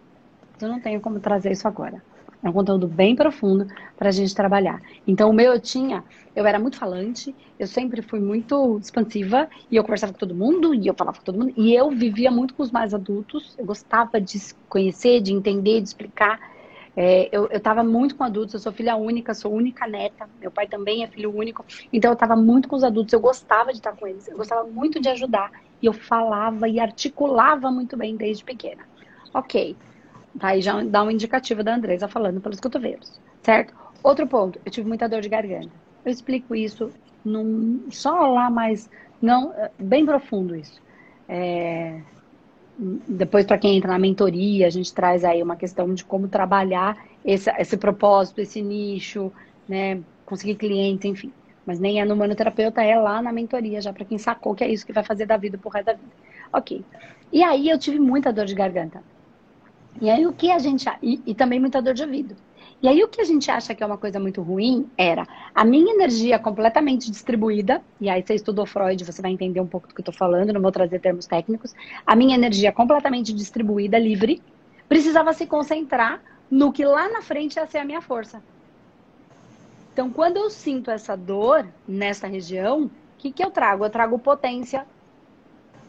Eu 0.61 0.69
não 0.69 0.81
tenho 0.81 1.01
como 1.01 1.21
trazer 1.21 1.53
isso 1.53 1.69
agora. 1.69 2.03
É 2.43 2.49
um 2.49 2.53
conteúdo 2.53 2.89
bem 2.89 3.15
profundo 3.15 3.67
para 3.97 4.09
a 4.09 4.13
gente 4.13 4.35
trabalhar. 4.35 4.81
Então, 5.07 5.31
o 5.31 5.33
meu 5.33 5.53
eu 5.53 5.61
tinha, 5.61 6.05
eu 6.35 6.45
era 6.45 6.59
muito 6.59 6.77
falante, 6.77 7.35
eu 7.57 7.69
sempre 7.69 8.03
fui 8.03 8.19
muito 8.19 8.79
expansiva 8.79 9.49
e 9.71 9.77
eu 9.77 9.85
conversava 9.85 10.13
com 10.13 10.19
todo 10.19 10.35
mundo 10.35 10.75
e 10.75 10.87
eu 10.87 10.95
falava 10.95 11.19
com 11.19 11.25
todo 11.25 11.39
mundo 11.39 11.53
e 11.57 11.73
eu 11.73 11.91
vivia 11.91 12.31
muito 12.33 12.55
com 12.55 12.63
os 12.63 12.73
mais 12.73 12.93
adultos. 12.93 13.55
Eu 13.57 13.65
gostava 13.65 14.21
de 14.21 14.39
conhecer, 14.69 15.21
de 15.21 15.33
entender, 15.33 15.81
de 15.81 15.89
explicar. 15.89 16.41
É, 16.97 17.29
eu 17.33 17.47
estava 17.53 17.83
muito 17.83 18.17
com 18.17 18.25
adultos, 18.25 18.55
eu 18.55 18.61
sou 18.61 18.73
filha 18.73 18.97
única, 18.97 19.33
sou 19.35 19.53
única 19.55 19.87
neta, 19.87 20.29
meu 20.39 20.51
pai 20.51 20.67
também 20.67 21.03
é 21.03 21.09
filho 21.09 21.35
único, 21.35 21.65
então 21.91 22.11
eu 22.11 22.13
estava 22.15 22.37
muito 22.37 22.69
com 22.69 22.77
os 22.77 22.85
adultos, 22.85 23.15
eu 23.15 23.21
gostava 23.21 23.73
de 23.73 23.79
estar 23.79 23.97
com 23.97 24.07
eles, 24.07 24.29
eu 24.29 24.37
gostava 24.37 24.69
muito 24.69 25.01
de 25.01 25.09
ajudar, 25.09 25.51
e 25.81 25.87
eu 25.87 25.95
falava 25.95 26.69
e 26.69 26.79
articulava 26.79 27.71
muito 27.71 27.97
bem 27.97 28.15
desde 28.15 28.45
pequena. 28.45 28.85
Ok, 29.33 29.79
Tá 30.39 30.49
aí 30.49 30.63
já 30.63 30.83
dá 30.85 31.03
um 31.03 31.11
indicativo 31.11 31.63
da 31.63 31.75
Andresa 31.75 32.09
falando 32.09 32.41
pelos 32.41 32.61
cotovelos, 32.61 33.21
certo? 33.43 33.75
Outro 34.03 34.27
ponto, 34.27 34.61
eu 34.65 34.73
tive 34.73 34.89
muita 34.89 35.09
dor 35.09 35.21
de 35.21 35.29
garganta. 35.29 35.81
Eu 36.05 36.11
explico 36.11 36.55
isso 36.55 36.91
num, 37.25 37.87
só 37.91 38.27
lá, 38.27 38.51
mas 38.51 38.89
não 39.21 39.53
bem 39.79 40.05
profundo 40.05 40.57
isso. 40.57 40.81
É, 41.29 42.03
depois, 42.77 43.47
para 43.47 43.59
quem 43.59 43.77
entra 43.77 43.93
na 43.93 43.99
mentoria, 43.99 44.67
a 44.67 44.71
gente 44.71 44.93
traz 44.95 45.25
aí 45.25 45.43
uma 45.43 45.57
questão 45.57 45.93
de 45.95 46.05
como 46.05 46.29
trabalhar 46.29 46.97
esse, 47.25 47.51
esse 47.59 47.77
propósito, 47.77 48.41
esse 48.41 48.63
nicho, 48.63 49.33
né? 49.69 50.03
Conseguir 50.25 50.57
clientes, 50.57 51.05
enfim. 51.09 51.35
Mas 51.65 51.79
nem 51.79 52.01
é 52.01 52.05
no 52.05 52.17
manoterapeuta, 52.17 52.83
é 52.83 52.99
lá 52.99 53.23
na 53.23 53.33
mentoria, 53.33 53.81
já 53.81 53.93
para 53.93 54.05
quem 54.05 54.19
sacou 54.19 54.55
que 54.55 54.65
é 54.65 54.73
isso 54.73 54.87
que 54.87 54.93
vai 54.93 55.05
fazer 55.05 55.27
da 55.27 55.37
vida 55.37 55.59
por 55.59 55.73
resto 55.73 55.87
da 55.87 55.95
vida. 55.95 56.17
Ok. 56.53 56.89
E 57.31 57.43
aí 57.43 57.69
eu 57.69 57.79
tive 57.79 57.99
muita 58.01 58.33
dor 58.33 58.47
de 58.47 58.55
garganta. 58.55 59.05
E 60.01 60.11
aí 60.11 60.27
o 60.27 60.33
que 60.33 60.51
a 60.51 60.59
gente. 60.59 60.87
E, 61.03 61.21
e 61.27 61.35
também 61.35 61.61
muita 61.61 61.81
dor 61.81 61.95
de 61.95 62.03
ouvido. 62.03 62.37
E 62.83 62.89
aí 62.89 63.01
o 63.05 63.07
que 63.07 63.21
a 63.21 63.25
gente 63.25 63.49
acha 63.49 63.77
que 63.77 63.83
é 63.83 63.87
uma 63.87 63.97
coisa 63.97 64.19
muito 64.19 64.43
ruim 64.43 64.91
era 64.99 65.25
a 65.55 65.65
minha 65.65 65.95
energia 65.95 66.37
completamente 66.37 67.13
distribuída, 67.13 67.81
e 68.01 68.11
aí 68.11 68.21
você 68.27 68.35
estudou 68.35 68.67
Freud, 68.67 69.05
você 69.05 69.23
vai 69.23 69.31
entender 69.31 69.61
um 69.61 69.67
pouco 69.69 69.87
do 69.87 69.95
que 69.95 70.01
eu 70.01 70.03
estou 70.03 70.15
falando, 70.15 70.53
não 70.53 70.61
vou 70.61 70.73
trazer 70.73 70.99
termos 70.99 71.25
técnicos, 71.25 71.73
a 72.05 72.17
minha 72.17 72.35
energia 72.35 72.73
completamente 72.73 73.33
distribuída, 73.33 73.97
livre, 74.01 74.43
precisava 74.89 75.33
se 75.33 75.47
concentrar 75.47 76.21
no 76.51 76.73
que 76.73 76.85
lá 76.85 77.09
na 77.09 77.23
frente 77.23 77.55
ia 77.55 77.67
ser 77.69 77.79
a 77.79 77.85
minha 77.85 78.01
força. 78.01 78.43
Então, 79.93 80.11
quando 80.11 80.39
eu 80.39 80.51
sinto 80.51 80.91
essa 80.91 81.17
dor 81.17 81.65
nessa 81.87 82.27
região, 82.27 82.87
o 82.87 82.91
que, 83.19 83.31
que 83.31 83.45
eu 83.45 83.51
trago? 83.51 83.85
Eu 83.85 83.91
trago 83.91 84.19
potência 84.19 84.85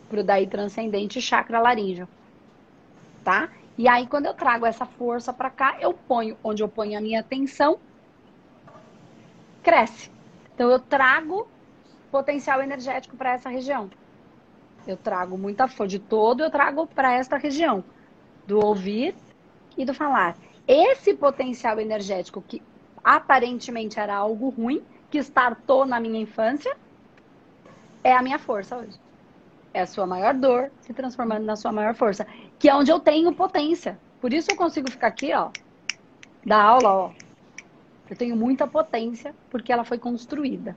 para 0.09 0.19
o 0.19 0.23
daí 0.23 0.45
transcendente 0.45 1.19
chakra 1.19 1.59
laríngeo. 1.59 2.07
Tá? 3.23 3.49
E 3.77 3.87
aí, 3.87 4.05
quando 4.07 4.27
eu 4.27 4.33
trago 4.33 4.65
essa 4.65 4.85
força 4.85 5.33
para 5.33 5.49
cá, 5.49 5.77
eu 5.79 5.93
ponho 5.93 6.37
onde 6.43 6.61
eu 6.61 6.69
ponho 6.69 6.97
a 6.97 7.01
minha 7.01 7.21
atenção, 7.21 7.79
cresce. 9.63 10.11
Então, 10.53 10.69
eu 10.69 10.79
trago 10.79 11.47
potencial 12.11 12.61
energético 12.61 13.17
para 13.17 13.33
essa 13.33 13.49
região. 13.49 13.89
Eu 14.85 14.95
trago 14.95 15.37
muita 15.37 15.67
força 15.67 15.87
de 15.87 15.99
todo, 15.99 16.43
eu 16.43 16.51
trago 16.51 16.85
para 16.85 17.13
esta 17.13 17.37
região 17.37 17.83
do 18.45 18.63
ouvir 18.63 19.15
e 19.75 19.85
do 19.85 19.93
falar. 19.93 20.35
Esse 20.67 21.13
potencial 21.15 21.79
energético 21.79 22.41
que 22.41 22.61
aparentemente 23.03 23.99
era 23.99 24.15
algo 24.15 24.49
ruim, 24.49 24.83
que 25.09 25.17
startou 25.17 25.85
na 25.85 25.99
minha 25.99 26.21
infância, 26.21 26.75
é 28.03 28.13
a 28.13 28.21
minha 28.21 28.37
força 28.37 28.77
hoje 28.77 28.99
é 29.73 29.81
a 29.81 29.87
sua 29.87 30.05
maior 30.05 30.33
dor 30.33 30.71
se 30.81 30.93
transformando 30.93 31.45
na 31.45 31.55
sua 31.55 31.71
maior 31.71 31.95
força, 31.95 32.27
que 32.63 32.69
é 32.69 32.73
onde 32.73 32.89
eu 32.89 32.97
tenho 32.97 33.33
potência. 33.33 33.99
Por 34.21 34.31
isso 34.31 34.49
eu 34.49 34.55
consigo 34.55 34.89
ficar 34.89 35.07
aqui, 35.07 35.33
ó, 35.33 35.49
da 36.45 36.63
aula, 36.63 36.93
ó. 36.93 37.11
Eu 38.09 38.15
tenho 38.15 38.37
muita 38.37 38.65
potência 38.65 39.35
porque 39.49 39.73
ela 39.73 39.83
foi 39.83 39.97
construída. 39.97 40.73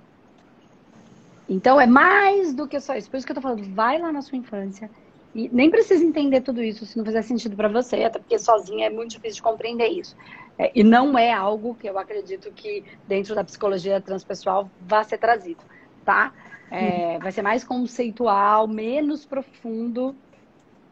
Então 1.49 1.81
é 1.81 1.87
mais 1.87 2.53
do 2.53 2.67
que 2.67 2.81
só 2.81 2.97
isso. 2.97 3.09
Por 3.09 3.19
isso 3.19 3.25
que 3.25 3.31
eu 3.31 3.37
tô 3.37 3.41
falando, 3.41 3.73
vai 3.73 4.01
lá 4.01 4.11
na 4.11 4.21
sua 4.21 4.37
infância. 4.37 4.91
E 5.33 5.49
nem 5.53 5.71
precisa 5.71 6.05
entender 6.05 6.41
tudo 6.41 6.61
isso 6.61 6.85
se 6.85 6.99
não 6.99 7.05
fizer 7.05 7.23
sentido 7.23 7.55
para 7.55 7.69
você, 7.69 8.03
até 8.03 8.19
porque 8.19 8.37
sozinha 8.37 8.89
é 8.89 8.91
muito 8.91 9.13
difícil 9.13 9.37
de 9.37 9.43
compreender 9.43 9.87
isso. 9.87 10.17
É, 10.59 10.73
e 10.75 10.83
não 10.83 11.17
é 11.17 11.33
algo 11.33 11.77
que 11.77 11.89
eu 11.89 11.97
acredito 12.01 12.51
que 12.51 12.83
dentro 13.07 13.33
da 13.33 13.45
psicologia 13.45 14.01
transpessoal 14.01 14.69
vá 14.81 15.05
ser 15.05 15.19
trazido, 15.19 15.63
tá? 16.05 16.33
É, 16.69 17.17
vai 17.21 17.31
ser 17.31 17.43
mais 17.43 17.63
conceitual, 17.63 18.67
menos 18.67 19.25
profundo. 19.25 20.17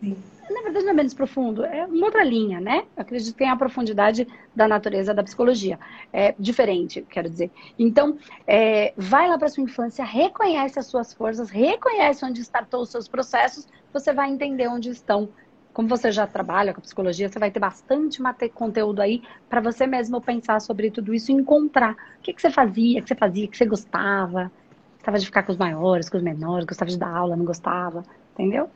Sim. 0.05 0.17
Na 0.51 0.61
verdade, 0.63 0.85
não 0.85 0.93
é 0.93 0.95
menos 0.95 1.15
profundo, 1.15 1.65
é 1.65 1.87
uma 1.87 2.05
outra 2.07 2.23
linha, 2.23 2.61
né? 2.61 2.87
Eu 2.95 3.03
acredito 3.03 3.33
que 3.33 3.39
tem 3.39 3.49
a 3.49 3.57
profundidade 3.57 4.27
da 4.55 4.69
natureza 4.69 5.15
da 5.15 5.23
psicologia. 5.25 5.81
É 6.13 6.35
diferente, 6.39 7.03
quero 7.09 7.31
dizer. 7.31 7.51
Então, 7.79 8.19
é, 8.47 8.93
vai 8.97 9.27
lá 9.29 9.39
para 9.39 9.49
sua 9.49 9.65
infância, 9.65 10.05
reconhece 10.05 10.79
as 10.79 10.87
suas 10.87 11.15
forças, 11.15 11.49
reconhece 11.51 12.25
onde 12.25 12.43
startou 12.43 12.83
os 12.83 12.91
seus 12.91 13.09
processos, 13.09 13.67
você 13.93 14.13
vai 14.13 14.31
entender 14.31 14.69
onde 14.69 14.91
estão. 14.91 15.33
Como 15.73 15.89
você 15.89 16.13
já 16.13 16.27
trabalha 16.27 16.73
com 16.75 16.81
psicologia, 16.81 17.29
você 17.29 17.39
vai 17.39 17.51
ter 17.51 17.59
bastante 17.59 18.21
conteúdo 18.53 19.01
aí 19.01 19.23
para 19.49 19.61
você 19.61 19.87
mesmo 19.87 20.21
pensar 20.21 20.61
sobre 20.61 20.91
tudo 20.91 21.13
isso 21.15 21.33
e 21.33 21.35
encontrar 21.35 21.93
o 21.95 22.23
que, 22.23 22.33
que 22.35 22.41
você 22.43 22.51
fazia, 22.51 23.01
o 23.01 23.03
que 23.03 23.09
você 23.09 23.17
fazia, 23.17 23.47
o 23.47 23.49
que 23.49 23.57
você 23.57 23.67
gostava, 23.67 24.53
Gostava 24.99 25.19
de 25.19 25.27
ficar 25.27 25.43
com 25.43 25.53
os 25.53 25.59
maiores, 25.59 26.09
com 26.09 26.17
os 26.17 26.23
menores, 26.23 26.65
gostava 26.67 26.91
de 26.91 26.99
dar 26.99 27.15
aula, 27.15 27.37
não 27.37 27.45
gostava, 27.45 28.03
entendeu? 28.33 28.71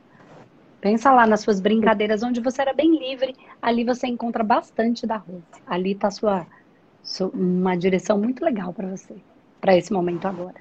Pensa 0.81 1.11
lá 1.11 1.27
nas 1.27 1.41
suas 1.41 1.59
brincadeiras 1.59 2.23
onde 2.23 2.39
você 2.39 2.61
era 2.61 2.73
bem 2.73 2.97
livre, 2.97 3.35
ali 3.61 3.83
você 3.83 4.07
encontra 4.07 4.43
bastante 4.43 5.05
da 5.05 5.17
Rose. 5.17 5.43
Ali 5.67 5.91
está 5.91 6.09
sua, 6.09 6.47
sua 7.03 7.27
uma 7.33 7.75
direção 7.75 8.17
muito 8.17 8.43
legal 8.43 8.73
para 8.73 8.87
você, 8.87 9.15
para 9.59 9.75
esse 9.75 9.91
momento 9.91 10.25
agora. 10.25 10.55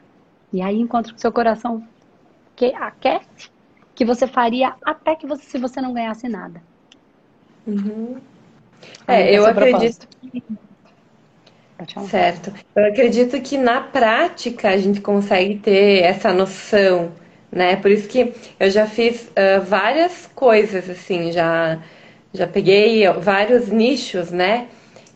E 0.52 0.60
aí 0.60 0.80
encontra 0.80 1.14
o 1.14 1.18
seu 1.18 1.30
coração 1.30 1.86
que 2.56 2.74
aquece, 2.74 3.50
que 3.94 4.04
você 4.04 4.26
faria 4.26 4.74
até 4.84 5.14
que 5.14 5.26
você, 5.26 5.44
se 5.44 5.58
você 5.58 5.80
não 5.80 5.92
ganhasse 5.92 6.28
nada. 6.28 6.60
Uhum. 7.66 8.16
É, 9.06 9.36
eu 9.36 9.46
acredito 9.46 10.08
que 10.20 10.42
Certo. 12.08 12.52
Eu 12.74 12.86
acredito 12.86 13.40
que 13.40 13.56
na 13.56 13.80
prática 13.80 14.70
a 14.70 14.76
gente 14.76 15.00
consegue 15.00 15.58
ter 15.58 16.02
essa 16.02 16.32
noção, 16.32 17.12
né? 17.50 17.76
Por 17.76 17.90
isso 17.90 18.08
que 18.08 18.32
eu 18.58 18.70
já 18.70 18.86
fiz 18.86 19.28
uh, 19.28 19.62
várias 19.64 20.28
coisas, 20.34 20.88
assim, 20.88 21.32
já, 21.32 21.78
já 22.32 22.46
peguei 22.46 23.08
vários 23.12 23.68
nichos, 23.68 24.30
né? 24.30 24.68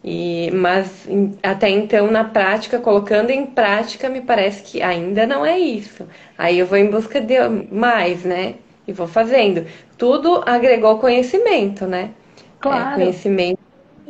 E, 0.04 0.50
mas 0.50 1.08
até 1.42 1.68
então, 1.68 2.10
na 2.10 2.24
prática, 2.24 2.78
colocando 2.78 3.30
em 3.30 3.46
prática, 3.46 4.08
me 4.08 4.20
parece 4.20 4.62
que 4.62 4.82
ainda 4.82 5.26
não 5.26 5.46
é 5.46 5.58
isso. 5.58 6.06
Aí 6.36 6.58
eu 6.58 6.66
vou 6.66 6.76
em 6.78 6.90
busca 6.90 7.20
de 7.20 7.36
mais, 7.70 8.24
né? 8.24 8.56
E 8.86 8.92
vou 8.92 9.06
fazendo. 9.06 9.64
Tudo 9.96 10.42
agregou 10.44 10.98
conhecimento, 10.98 11.86
né? 11.86 12.10
Claro. 12.58 13.00
É, 13.00 13.04
conhecimento 13.04 13.60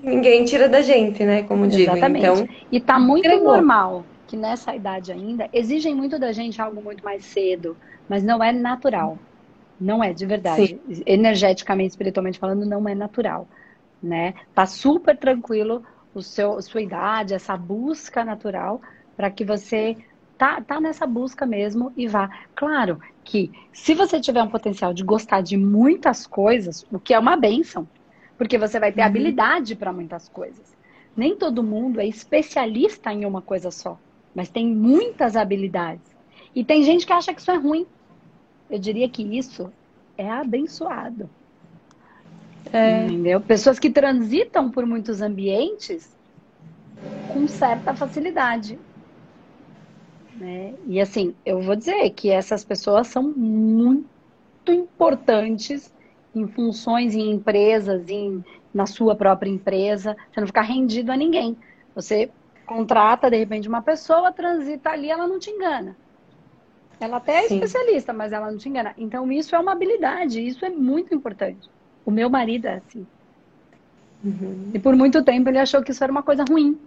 ninguém 0.03 0.45
tira 0.45 0.69
da 0.69 0.83
gente, 0.83 1.25
né? 1.25 1.43
Como 1.45 1.67
digo. 1.67 1.93
Exatamente. 1.93 2.27
Então, 2.27 2.49
e 2.71 2.81
tá 2.81 2.99
muito 2.99 3.29
normal 3.41 4.05
que 4.27 4.37
nessa 4.37 4.75
idade 4.75 5.13
ainda 5.13 5.49
exigem 5.53 5.95
muito 5.95 6.19
da 6.19 6.33
gente 6.33 6.61
algo 6.61 6.83
muito 6.83 7.05
mais 7.05 7.25
cedo, 7.25 7.77
mas 8.13 8.23
não 8.23 8.45
é 8.45 8.53
natural. 8.53 9.17
Não 9.81 10.05
é, 10.05 10.13
de 10.13 10.27
verdade. 10.27 10.79
Sim. 10.87 11.03
Energeticamente, 11.07 11.93
espiritualmente 11.93 12.39
falando, 12.39 12.67
não 12.67 12.87
é 12.87 12.95
natural. 12.95 13.49
Né? 14.03 14.35
Tá 14.55 14.67
super 14.67 15.17
tranquilo 15.17 15.83
o 16.15 16.21
seu, 16.21 16.61
sua 16.61 16.83
idade, 16.83 17.33
essa 17.33 17.57
busca 17.57 18.23
natural, 18.23 18.83
para 19.17 19.31
que 19.31 19.47
você 19.47 19.97
tá, 20.37 20.61
tá 20.61 20.79
nessa 20.79 21.07
busca 21.07 21.47
mesmo 21.47 21.91
e 21.97 22.07
vá. 22.07 22.29
Claro 22.55 23.01
que 23.25 23.51
se 23.73 23.95
você 23.95 24.21
tiver 24.21 24.43
um 24.43 24.51
potencial 24.51 24.93
de 24.93 25.03
gostar 25.03 25.41
de 25.41 25.57
muitas 25.57 26.27
coisas, 26.27 26.85
o 26.93 27.01
que 27.01 27.15
é 27.15 27.19
uma 27.19 27.35
benção, 27.35 27.89
porque 28.37 28.59
você 28.59 28.79
vai 28.79 28.93
ter 28.93 29.01
uhum. 29.01 29.07
habilidade 29.07 29.75
para 29.75 29.91
muitas 29.91 30.29
coisas. 30.29 30.77
Nem 31.17 31.35
todo 31.35 31.63
mundo 31.63 31.99
é 31.99 32.07
especialista 32.07 33.11
em 33.11 33.25
uma 33.25 33.41
coisa 33.41 33.71
só, 33.71 33.99
mas 34.35 34.51
tem 34.51 34.67
muitas 34.67 35.35
habilidades. 35.35 36.13
E 36.55 36.63
tem 36.63 36.83
gente 36.83 37.07
que 37.07 37.13
acha 37.13 37.33
que 37.33 37.41
isso 37.41 37.51
é 37.51 37.57
ruim. 37.57 37.87
Eu 38.73 38.79
diria 38.79 39.07
que 39.07 39.23
isso 39.23 39.71
é 40.17 40.31
abençoado. 40.31 41.29
É. 42.73 43.05
Entendeu? 43.05 43.39
Pessoas 43.39 43.79
que 43.79 43.91
transitam 43.91 44.71
por 44.71 44.87
muitos 44.87 45.21
ambientes 45.21 46.17
com 47.31 47.47
certa 47.47 47.95
facilidade. 47.95 48.79
Né? 50.37 50.73
E 50.87 50.99
assim, 50.99 51.35
eu 51.45 51.61
vou 51.61 51.77
dizer 51.77 52.09
que 52.11 52.31
essas 52.31 52.65
pessoas 52.65 53.09
são 53.09 53.23
muito 53.23 54.07
importantes 54.69 55.93
em 56.35 56.47
funções, 56.47 57.15
em 57.15 57.31
empresas, 57.31 58.09
em, 58.09 58.43
na 58.73 58.87
sua 58.87 59.15
própria 59.15 59.51
empresa, 59.51 60.17
você 60.33 60.41
não 60.41 60.47
ficar 60.47 60.63
rendido 60.63 61.13
a 61.13 61.17
ninguém. 61.17 61.59
Você 61.95 62.31
contrata, 62.65 63.29
de 63.29 63.37
repente, 63.37 63.69
uma 63.69 63.83
pessoa, 63.83 64.33
transita 64.33 64.89
ali, 64.89 65.11
ela 65.11 65.29
não 65.29 65.39
te 65.39 65.51
engana. 65.51 65.95
Ela 67.05 67.17
até 67.17 67.45
é 67.45 67.49
Sim. 67.49 67.55
especialista, 67.55 68.13
mas 68.13 68.33
ela 68.33 68.51
não 68.51 68.59
te 68.59 68.69
engana. 68.69 68.95
Então, 68.97 69.31
isso 69.31 69.55
é 69.55 69.59
uma 69.59 69.73
habilidade, 69.73 70.41
isso 70.41 70.65
é 70.65 70.71
muito 70.71 71.15
importante. 71.15 71.69
O 72.05 72.11
meu 72.11 72.31
marido 72.31 72.67
é 72.67 72.75
assim. 72.75 73.07
Uhum. 74.25 74.71
E 74.73 74.79
por 74.79 74.95
muito 74.95 75.23
tempo 75.25 75.49
ele 75.49 75.59
achou 75.59 75.83
que 75.83 75.91
isso 75.91 76.03
era 76.03 76.13
uma 76.13 76.23
coisa 76.23 76.45
ruim. 76.49 76.79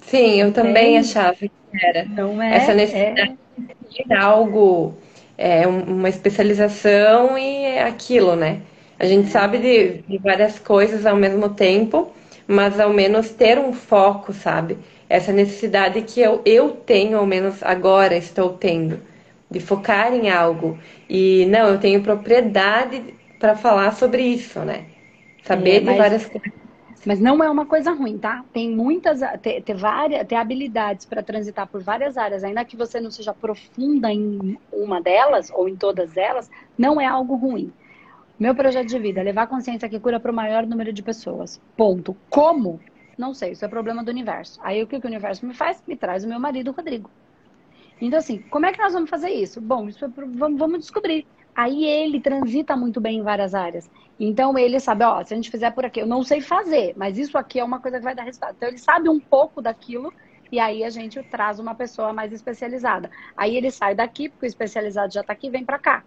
Sim, 0.00 0.40
eu 0.40 0.52
também 0.52 0.96
é. 0.96 1.00
achava 1.00 1.36
que 1.36 1.50
era. 1.72 2.04
Não 2.06 2.42
é, 2.42 2.56
Essa 2.56 2.74
necessidade 2.74 3.38
é... 3.56 4.04
de 4.04 4.12
algo 4.12 4.94
é, 5.38 5.66
uma 5.66 6.08
especialização 6.08 7.38
e 7.38 7.64
é 7.64 7.84
aquilo, 7.84 8.34
né? 8.34 8.62
A 8.98 9.06
gente 9.06 9.28
é. 9.28 9.30
sabe 9.30 9.58
de, 9.58 10.02
de, 10.02 10.18
várias 10.18 10.58
coisas 10.58 11.06
ao 11.06 11.16
mesmo 11.16 11.50
tempo, 11.50 12.12
mas 12.46 12.80
ao 12.80 12.92
menos 12.92 13.30
ter 13.30 13.58
um 13.58 13.72
foco, 13.72 14.32
sabe? 14.32 14.76
Essa 15.10 15.32
necessidade 15.32 16.00
que 16.02 16.20
eu, 16.20 16.40
eu 16.44 16.70
tenho, 16.70 17.18
ao 17.18 17.26
menos 17.26 17.62
agora 17.64 18.16
estou 18.16 18.50
tendo, 18.54 19.00
de 19.50 19.58
focar 19.58 20.14
em 20.14 20.30
algo. 20.30 20.78
E 21.08 21.46
não, 21.46 21.66
eu 21.66 21.80
tenho 21.80 22.00
propriedade 22.00 23.12
para 23.40 23.56
falar 23.56 23.92
sobre 23.92 24.22
isso, 24.22 24.60
né? 24.60 24.84
Saber 25.42 25.76
É, 25.76 25.78
de 25.80 25.86
mas- 25.86 25.98
várias 25.98 26.26
coisas. 26.26 26.52
Mas 27.06 27.18
não 27.18 27.42
é 27.42 27.48
uma 27.50 27.64
coisa 27.64 27.92
ruim, 27.92 28.18
tá? 28.18 28.44
Tem 28.52 28.70
muitas, 28.70 29.20
ter, 29.40 29.62
ter 29.62 29.74
várias, 29.74 30.26
ter 30.28 30.34
habilidades 30.34 31.06
para 31.06 31.22
transitar 31.22 31.66
por 31.66 31.82
várias 31.82 32.18
áreas, 32.18 32.44
ainda 32.44 32.62
que 32.64 32.76
você 32.76 33.00
não 33.00 33.10
seja 33.10 33.32
profunda 33.32 34.12
em 34.12 34.58
uma 34.70 35.00
delas 35.00 35.50
ou 35.50 35.66
em 35.66 35.74
todas 35.74 36.16
elas, 36.16 36.50
não 36.78 37.00
é 37.00 37.06
algo 37.06 37.36
ruim. 37.36 37.72
Meu 38.38 38.54
projeto 38.54 38.86
de 38.88 38.98
vida 38.98 39.20
é 39.20 39.24
levar 39.24 39.42
a 39.42 39.46
consciência 39.46 39.88
que 39.88 39.98
cura 39.98 40.20
para 40.20 40.30
o 40.30 40.34
maior 40.34 40.66
número 40.66 40.92
de 40.92 41.02
pessoas. 41.02 41.58
Ponto. 41.74 42.14
Como? 42.28 42.78
Não 43.20 43.34
sei, 43.34 43.52
isso 43.52 43.64
é 43.64 43.68
problema 43.68 44.04
do 44.04 44.10
universo. 44.10 44.58
Aí 44.62 44.82
o 44.82 44.86
que, 44.88 44.96
o 44.96 45.06
universo 45.06 45.46
me 45.46 45.54
faz? 45.54 45.82
Me 45.86 45.96
traz 45.96 46.24
o 46.24 46.28
meu 46.28 46.40
marido, 46.40 46.72
Rodrigo. 46.72 47.10
Então, 48.00 48.18
assim, 48.18 48.42
como 48.50 48.66
é 48.66 48.72
que 48.72 48.80
nós 48.82 48.92
vamos 48.94 49.10
fazer 49.10 49.30
isso? 49.30 49.60
Bom, 49.60 49.88
isso 49.88 50.04
é 50.04 50.08
pro- 50.08 50.30
vamos, 50.32 50.80
descobrir. 50.80 51.26
Aí 51.54 51.84
ele 51.84 52.20
transita 52.20 52.76
muito 52.76 53.00
bem 53.00 53.18
em 53.18 53.22
várias 53.22 53.54
áreas. 53.54 53.90
Então 54.18 54.56
ele 54.58 54.80
sabe, 54.80 55.04
ó, 55.04 55.22
se 55.24 55.34
a 55.34 55.36
gente 55.36 55.50
fizer 55.50 55.70
por 55.72 55.84
aqui, 55.84 56.00
eu 56.00 56.06
não 56.06 56.22
sei 56.22 56.40
fazer, 56.40 56.94
mas 56.96 57.18
isso 57.18 57.36
aqui 57.38 57.58
é 57.60 57.64
uma 57.64 57.80
coisa 57.80 57.98
que 57.98 58.04
vai 58.04 58.14
dar 58.14 58.22
resultado. 58.24 58.54
Então 58.56 58.68
ele 58.68 58.78
sabe 58.78 59.08
um 59.08 59.20
pouco 59.20 59.60
daquilo 59.62 60.12
e 60.52 60.58
aí 60.60 60.84
a 60.84 60.90
gente 60.90 61.22
traz 61.24 61.58
uma 61.58 61.74
pessoa 61.74 62.12
mais 62.12 62.32
especializada. 62.32 63.10
Aí 63.36 63.56
ele 63.56 63.70
sai 63.70 63.94
daqui, 63.94 64.28
porque 64.30 64.46
o 64.46 64.48
especializado 64.48 65.12
já 65.12 65.20
está 65.22 65.32
aqui, 65.32 65.50
vem 65.50 65.64
para 65.64 65.78
cá. 65.78 66.04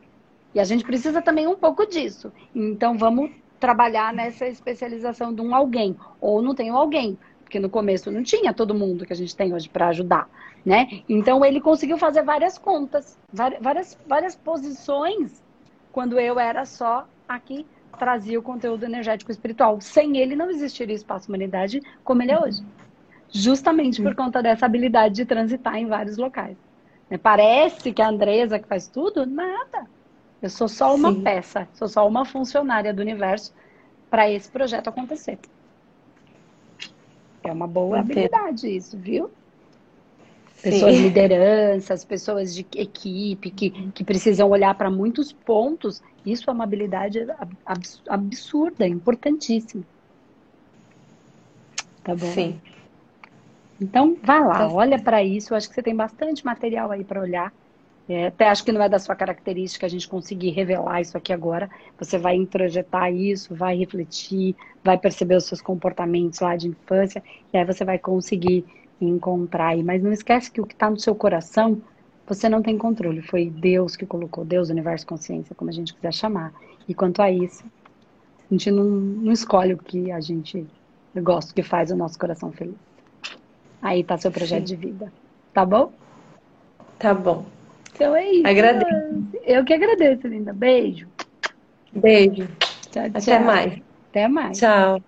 E 0.53 0.59
a 0.59 0.63
gente 0.63 0.83
precisa 0.85 1.21
também 1.21 1.47
um 1.47 1.57
pouco 1.57 1.85
disso. 1.87 2.31
Então 2.53 2.97
vamos 2.97 3.31
trabalhar 3.63 4.13
nessa 4.13 4.45
especialização 4.45 5.33
de 5.33 5.41
um 5.41 5.55
alguém. 5.55 5.95
Ou 6.19 6.41
não 6.41 6.53
tem 6.53 6.69
alguém, 6.69 7.17
porque 7.45 7.61
no 7.61 7.69
começo 7.69 8.11
não 8.11 8.21
tinha 8.21 8.53
todo 8.53 8.75
mundo 8.75 9.05
que 9.05 9.13
a 9.13 9.15
gente 9.15 9.33
tem 9.33 9.53
hoje 9.53 9.69
para 9.69 9.87
ajudar, 9.87 10.27
né? 10.65 11.01
Então 11.07 11.45
ele 11.45 11.61
conseguiu 11.61 11.97
fazer 11.97 12.23
várias 12.23 12.57
contas, 12.57 13.17
várias, 13.31 13.97
várias 14.05 14.35
posições, 14.35 15.41
quando 15.93 16.19
eu 16.19 16.37
era 16.37 16.65
só 16.65 17.07
aqui 17.25 17.65
trazia 17.97 18.37
o 18.37 18.43
conteúdo 18.43 18.83
energético 18.83 19.31
espiritual. 19.31 19.79
Sem 19.79 20.17
ele 20.17 20.35
não 20.35 20.49
existiria 20.49 20.95
espaço 20.95 21.29
humanidade 21.29 21.81
como 22.03 22.21
ele 22.21 22.33
é 22.33 22.39
hoje. 22.39 22.61
Justamente 23.31 24.01
por 24.01 24.13
conta 24.13 24.43
dessa 24.43 24.65
habilidade 24.65 25.15
de 25.15 25.25
transitar 25.25 25.77
em 25.77 25.87
vários 25.87 26.17
locais. 26.17 26.57
Parece 27.21 27.93
que 27.93 28.01
a 28.01 28.09
Andresa 28.09 28.59
que 28.59 28.67
faz 28.67 28.89
tudo, 28.89 29.25
nada. 29.25 29.87
Eu 30.43 30.49
sou 30.49 30.67
só 30.69 30.93
uma 30.93 31.11
Sim. 31.11 31.23
peça, 31.23 31.67
sou 31.73 31.87
só 31.87 32.07
uma 32.07 32.23
funcionária 32.25 32.93
do 32.93 33.01
universo 33.01 33.51
para 34.09 34.29
esse 34.29 34.51
projeto 34.51 34.89
acontecer. 34.89 35.39
É 37.43 37.51
uma 37.53 37.67
boa 37.67 37.99
habilidade 37.99 38.67
isso, 38.67 38.99
viu? 38.99 39.33
Pessoas 40.61 40.95
de 40.95 41.01
Sim. 41.01 41.03
lideranças, 41.03 42.05
pessoas 42.05 42.53
de 42.55 42.61
equipe 42.75 43.51
que, 43.51 43.91
que 43.91 44.03
precisam 44.03 44.49
olhar 44.49 44.73
para 44.77 44.89
muitos 44.89 45.33
pontos. 45.33 45.99
Isso 46.25 46.49
é 46.49 46.53
uma 46.53 46.63
habilidade 46.63 47.19
ab- 47.37 47.57
abs- 47.65 48.01
absurda, 48.07 48.87
importantíssima. 48.87 49.83
Tá 52.03 52.15
bom? 52.15 52.35
Sim. 52.35 52.61
Então, 53.79 54.19
vá 54.23 54.39
lá, 54.39 54.59
Tá. 54.59 54.67
olha 54.71 54.99
para 55.01 55.23
isso. 55.23 55.53
Eu 55.53 55.57
acho 55.57 55.67
que 55.69 55.75
você 55.75 55.83
tem 55.83 55.95
bastante 55.95 56.43
material 56.45 56.91
aí 56.91 57.03
para 57.05 57.21
olhar. 57.21 57.53
É, 58.07 58.27
até 58.27 58.49
acho 58.49 58.65
que 58.65 58.71
não 58.71 58.81
é 58.81 58.89
da 58.89 58.99
sua 58.99 59.15
característica 59.15 59.85
a 59.85 59.89
gente 59.89 60.07
conseguir 60.07 60.49
revelar 60.49 61.01
isso 61.01 61.17
aqui 61.17 61.31
agora. 61.31 61.69
Você 61.97 62.17
vai 62.17 62.35
introjetar 62.35 63.13
isso, 63.13 63.55
vai 63.55 63.77
refletir, 63.77 64.55
vai 64.83 64.97
perceber 64.97 65.35
os 65.35 65.45
seus 65.45 65.61
comportamentos 65.61 66.39
lá 66.41 66.55
de 66.55 66.67
infância, 66.67 67.23
e 67.53 67.57
aí 67.57 67.63
você 67.63 67.85
vai 67.85 67.97
conseguir 67.97 68.65
encontrar 68.99 69.67
aí. 69.67 69.83
Mas 69.83 70.03
não 70.03 70.11
esquece 70.11 70.51
que 70.51 70.59
o 70.59 70.65
que 70.65 70.73
está 70.73 70.89
no 70.89 70.99
seu 70.99 71.15
coração, 71.15 71.81
você 72.27 72.49
não 72.49 72.61
tem 72.61 72.77
controle. 72.77 73.21
Foi 73.21 73.49
Deus 73.49 73.95
que 73.95 74.05
colocou, 74.05 74.43
Deus, 74.43 74.69
universo, 74.69 75.07
consciência, 75.07 75.55
como 75.55 75.69
a 75.69 75.73
gente 75.73 75.93
quiser 75.93 76.13
chamar. 76.13 76.53
E 76.87 76.93
quanto 76.93 77.21
a 77.21 77.31
isso, 77.31 77.63
a 78.51 78.53
gente 78.53 78.69
não, 78.69 78.83
não 78.83 79.31
escolhe 79.31 79.73
o 79.73 79.77
que 79.77 80.11
a 80.11 80.19
gente 80.19 80.67
gosta, 81.15 81.51
o 81.51 81.55
que 81.55 81.63
faz 81.63 81.89
o 81.89 81.95
nosso 81.95 82.19
coração 82.19 82.51
feliz. 82.51 82.75
Aí 83.81 84.03
tá 84.03 84.17
seu 84.17 84.31
projeto 84.31 84.67
Sim. 84.67 84.75
de 84.75 84.87
vida. 84.87 85.13
Tá 85.53 85.65
bom? 85.65 85.91
Tá 86.99 87.13
bom. 87.13 87.45
Então 87.93 88.15
é 88.15 88.31
isso. 88.31 88.47
Agradeço. 88.47 89.27
Eu 89.45 89.63
que 89.63 89.73
agradeço, 89.73 90.27
linda. 90.27 90.53
Beijo. 90.53 91.07
Beijo. 91.91 92.47
Tchau, 92.91 93.09
tchau. 93.09 93.11
Até 93.13 93.39
mais. 93.39 93.81
Até 94.09 94.27
mais. 94.27 94.57
Tchau. 94.57 95.03